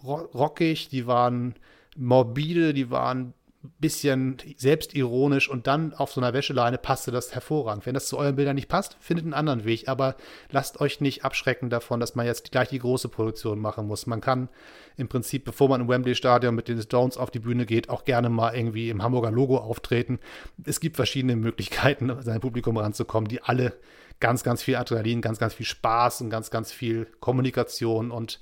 rockig, 0.04 0.90
die 0.90 1.08
waren 1.08 1.56
morbide, 1.96 2.74
die 2.74 2.90
waren 2.90 3.34
bisschen 3.80 4.38
selbstironisch 4.58 5.50
und 5.50 5.68
dann 5.68 5.94
auf 5.94 6.12
so 6.12 6.22
einer 6.22 6.34
Wäscheleine 6.34 6.78
passte 6.78 7.12
das 7.12 7.34
hervorragend. 7.34 7.86
Wenn 7.86 7.94
das 7.94 8.08
zu 8.08 8.18
euren 8.18 8.36
Bildern 8.36 8.56
nicht 8.56 8.68
passt, 8.68 8.98
findet 9.00 9.26
einen 9.26 9.34
anderen 9.34 9.66
Weg, 9.66 9.88
aber 9.88 10.16
lasst 10.52 10.80
euch 10.82 11.02
nicht 11.02 11.26
abschrecken 11.26 11.70
davon, 11.70 12.00
dass 12.00 12.16
man 12.16 12.26
jetzt 12.26 12.52
gleich 12.52 12.70
die 12.70 12.80
große 12.80 13.10
Produktion 13.10 13.60
machen 13.60 13.88
muss. 13.88 14.08
Man 14.08 14.22
kann 14.22 14.50
im 14.96 15.08
Prinzip, 15.08 15.46
bevor 15.46 15.70
man 15.70 15.82
im 15.82 15.88
Wembley-Stadion 15.88 16.56
mit 16.56 16.68
den 16.68 16.82
Stones 16.82 17.18
auf 17.18 17.32
die 17.32 17.40
Bühne 17.40 17.66
geht, 17.66 17.90
auch 17.90 18.04
gerne 18.04 18.30
mal 18.30 18.56
irgendwie 18.56 18.90
im 18.90 19.04
Hamburger 19.04 19.32
Logo 19.32 19.58
auftreten. 19.58 20.20
Es 20.64 20.80
gibt 20.80 20.96
verschiedene 20.96 21.36
Möglichkeiten, 21.36 22.16
sein 22.22 22.42
Publikum 22.42 22.78
ranzukommen, 22.78 23.28
die 23.28 23.42
alle 23.42 23.74
ganz, 24.20 24.44
ganz 24.44 24.64
viel 24.64 24.76
Adrenalin, 24.76 25.22
ganz, 25.22 25.38
ganz 25.40 25.54
viel 25.54 25.66
Spaß 25.66 26.22
und 26.22 26.30
ganz, 26.30 26.50
ganz 26.50 26.72
viel 26.72 27.08
Kommunikation 27.20 28.12
und 28.12 28.40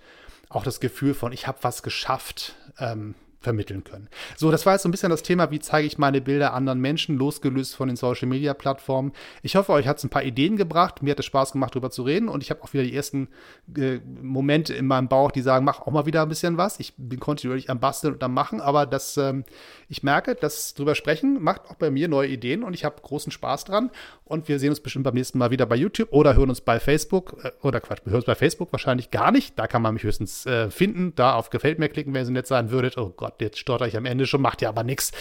auch 0.50 0.64
das 0.64 0.80
Gefühl 0.80 1.14
von, 1.14 1.32
ich 1.32 1.48
habe 1.48 1.58
was 1.62 1.84
geschafft, 1.84 2.56
ähm, 2.80 3.16
vermitteln 3.46 3.84
können. 3.84 4.10
So, 4.36 4.52
das 4.52 4.66
war 4.66 4.74
jetzt 4.74 4.84
so 4.84 4.90
ein 4.90 4.92
bisschen 4.92 5.10
das 5.10 5.24
Thema, 5.24 5.52
wie 5.52 5.60
zeige 5.60 5.88
ich 5.88 5.98
meine 5.98 6.20
Bilder 6.20 6.54
anderen 6.54 6.82
Menschen, 6.82 7.18
losgelöst 7.18 7.76
von 7.76 7.88
den 7.88 7.96
Social 7.96 8.28
Media 8.28 8.54
Plattformen. 8.54 9.14
Ich 9.42 9.56
hoffe, 9.56 9.72
euch 9.72 9.88
hat 9.88 10.00
es 10.00 10.04
ein 10.04 10.10
paar 10.10 10.24
Ideen 10.24 10.58
gebracht. 10.58 11.02
Mir 11.02 11.12
hat 11.12 11.20
es 11.20 11.26
Spaß 11.26 11.54
gemacht, 11.54 11.74
darüber 11.76 11.92
zu 11.92 12.04
reden 12.04 12.28
und 12.28 12.44
ich 12.44 12.50
habe 12.50 12.62
auch 12.64 12.74
wieder 12.74 12.84
die 12.84 12.96
ersten 12.96 13.30
äh, 13.78 14.00
Momente 14.22 14.74
in 14.74 14.88
meinem 14.88 15.08
Bauch, 15.08 15.32
die 15.32 15.42
sagen, 15.42 15.64
mach 15.64 15.80
auch 15.82 15.92
mal 15.92 16.06
wieder 16.06 16.24
ein 16.24 16.30
bisschen 16.30 16.58
was. 16.58 16.80
Ich 16.80 16.94
bin 16.98 17.20
kontinuierlich 17.20 17.70
am 17.70 17.80
Basteln 17.80 18.14
und 18.14 18.24
am 18.24 18.34
Machen, 18.34 18.60
aber 18.60 18.86
das, 18.86 19.16
ähm, 19.18 19.46
ich 19.88 20.04
merke, 20.04 20.36
dass 20.36 20.74
drüber 20.74 20.96
sprechen 20.96 21.46
macht 21.46 21.70
auch 21.70 21.76
bei 21.76 21.90
mir 21.90 22.08
neue 22.08 22.28
Ideen 22.28 22.64
und 22.64 22.74
ich 22.74 22.84
habe 22.84 23.02
großen 23.02 23.32
Spaß 23.32 23.66
dran 23.66 23.92
und 24.26 24.48
wir 24.48 24.60
sehen 24.60 24.70
uns 24.70 24.80
bestimmt 24.80 25.06
beim 25.06 25.14
nächsten 25.14 25.38
Mal 25.38 25.52
wieder 25.52 25.66
bei 25.66 25.76
YouTube 25.76 26.12
oder 26.12 26.36
hören 26.36 26.50
uns 26.50 26.62
bei 26.62 26.80
Facebook 26.80 27.38
äh, 27.44 27.52
oder 27.62 27.80
Quatsch, 27.80 28.02
wir 28.04 28.12
hören 28.12 28.22
uns 28.22 28.26
bei 28.26 28.36
Facebook 28.36 28.72
wahrscheinlich 28.74 29.12
gar 29.12 29.32
nicht. 29.32 29.58
Da 29.58 29.68
kann 29.68 29.82
man 29.82 29.94
mich 29.94 30.04
höchstens 30.04 30.46
äh, 30.46 30.70
finden, 30.70 31.14
da 31.16 31.36
auf 31.36 31.50
Gefällt 31.50 31.80
mir 31.80 31.88
klicken, 31.88 32.14
wenn 32.14 32.24
ihr 32.24 32.26
so 32.26 32.32
nett 32.32 32.48
sein 32.48 32.72
würdet. 32.72 32.98
Oh 32.98 33.14
Gott, 33.16 33.35
jetzt 33.42 33.60
stotter 33.60 33.88
ich 33.88 33.98
am 33.98 34.06
Ende 34.06 34.26
schon, 34.26 34.42
macht 34.42 34.62
ja 34.62 34.70
aber 34.70 34.84
nichts. 34.84 35.12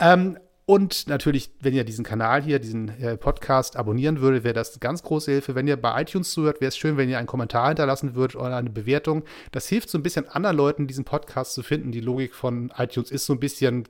Ähm, 0.00 0.38
und 0.68 1.06
natürlich, 1.06 1.50
wenn 1.60 1.74
ihr 1.74 1.84
diesen 1.84 2.04
Kanal 2.04 2.42
hier, 2.42 2.58
diesen 2.58 2.88
äh, 3.00 3.16
Podcast 3.16 3.76
abonnieren 3.76 4.20
würdet, 4.20 4.42
wäre 4.42 4.52
das 4.52 4.72
eine 4.72 4.80
ganz 4.80 5.04
große 5.04 5.30
Hilfe. 5.30 5.54
Wenn 5.54 5.68
ihr 5.68 5.76
bei 5.80 6.02
iTunes 6.02 6.32
zuhört, 6.32 6.60
wäre 6.60 6.70
es 6.70 6.76
schön, 6.76 6.96
wenn 6.96 7.08
ihr 7.08 7.18
einen 7.18 7.28
Kommentar 7.28 7.68
hinterlassen 7.68 8.16
würdet 8.16 8.34
oder 8.34 8.56
eine 8.56 8.70
Bewertung. 8.70 9.22
Das 9.52 9.68
hilft 9.68 9.88
so 9.90 9.96
ein 9.96 10.02
bisschen 10.02 10.28
anderen 10.28 10.56
Leuten, 10.56 10.88
diesen 10.88 11.04
Podcast 11.04 11.54
zu 11.54 11.62
finden. 11.62 11.92
Die 11.92 12.00
Logik 12.00 12.34
von 12.34 12.72
iTunes 12.76 13.12
ist 13.12 13.26
so 13.26 13.32
ein 13.32 13.38
bisschen 13.38 13.84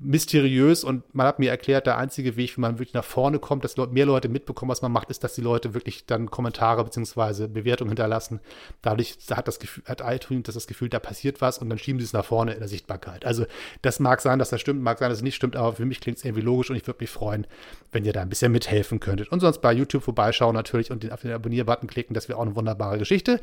mysteriös 0.00 0.84
und 0.84 1.02
man 1.14 1.26
hat 1.26 1.38
mir 1.38 1.50
erklärt, 1.50 1.86
der 1.86 1.96
einzige 1.98 2.36
Weg, 2.36 2.56
wie 2.56 2.60
man 2.60 2.78
wirklich 2.78 2.94
nach 2.94 3.04
vorne 3.04 3.38
kommt, 3.38 3.64
dass 3.64 3.76
mehr 3.76 4.06
Leute 4.06 4.28
mitbekommen, 4.28 4.70
was 4.70 4.82
man 4.82 4.92
macht, 4.92 5.10
ist, 5.10 5.24
dass 5.24 5.34
die 5.34 5.40
Leute 5.40 5.74
wirklich 5.74 6.06
dann 6.06 6.30
Kommentare 6.30 6.84
bzw. 6.84 7.48
Bewertungen 7.48 7.90
hinterlassen. 7.90 8.40
Dadurch 8.82 9.18
hat 9.30 9.48
das 9.48 9.58
Gefühl, 9.58 9.84
hat 9.86 10.02
iTunes 10.04 10.44
das 10.44 10.66
Gefühl, 10.66 10.88
da 10.88 10.98
passiert 10.98 11.40
was 11.40 11.58
und 11.58 11.70
dann 11.70 11.78
schieben 11.78 11.98
sie 11.98 12.04
es 12.04 12.12
nach 12.12 12.24
vorne 12.24 12.52
in 12.52 12.58
der 12.58 12.68
Sichtbarkeit. 12.68 13.24
Also 13.24 13.46
das 13.82 14.00
mag 14.00 14.20
sein, 14.20 14.38
dass 14.38 14.50
das 14.50 14.60
stimmt, 14.60 14.82
mag 14.82 14.98
sein, 14.98 15.08
dass 15.08 15.18
es 15.18 15.24
nicht 15.24 15.36
stimmt, 15.36 15.56
aber 15.56 15.74
für 15.74 15.84
mich 15.84 16.00
klingt 16.00 16.18
es 16.18 16.24
irgendwie 16.24 16.42
logisch 16.42 16.70
und 16.70 16.76
ich 16.76 16.86
würde 16.86 16.98
mich 17.00 17.10
freuen, 17.10 17.46
wenn 17.92 18.04
ihr 18.04 18.12
da 18.12 18.22
ein 18.22 18.28
bisschen 18.28 18.52
mithelfen 18.52 19.00
könntet. 19.00 19.28
Und 19.28 19.40
sonst 19.40 19.60
bei 19.60 19.72
YouTube 19.72 20.02
vorbeischauen 20.02 20.54
natürlich 20.54 20.90
und 20.90 21.10
auf 21.12 21.22
den 21.22 21.32
Abonnier-Button 21.32 21.88
klicken, 21.88 22.14
das 22.14 22.28
wäre 22.28 22.38
auch 22.38 22.42
eine 22.42 22.56
wunderbare 22.56 22.98
Geschichte. 22.98 23.40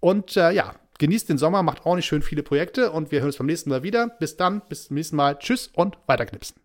Und 0.00 0.36
äh, 0.36 0.52
ja, 0.52 0.74
Genießt 0.98 1.28
den 1.28 1.38
Sommer, 1.38 1.62
macht 1.62 1.84
ordentlich 1.86 2.06
schön 2.06 2.22
viele 2.22 2.42
Projekte 2.42 2.92
und 2.92 3.10
wir 3.10 3.20
hören 3.20 3.28
uns 3.28 3.38
beim 3.38 3.46
nächsten 3.46 3.70
Mal 3.70 3.82
wieder. 3.82 4.08
Bis 4.20 4.36
dann, 4.36 4.62
bis 4.68 4.86
zum 4.86 4.94
nächsten 4.94 5.16
Mal. 5.16 5.38
Tschüss 5.38 5.70
und 5.74 5.98
weiterknipsen. 6.06 6.63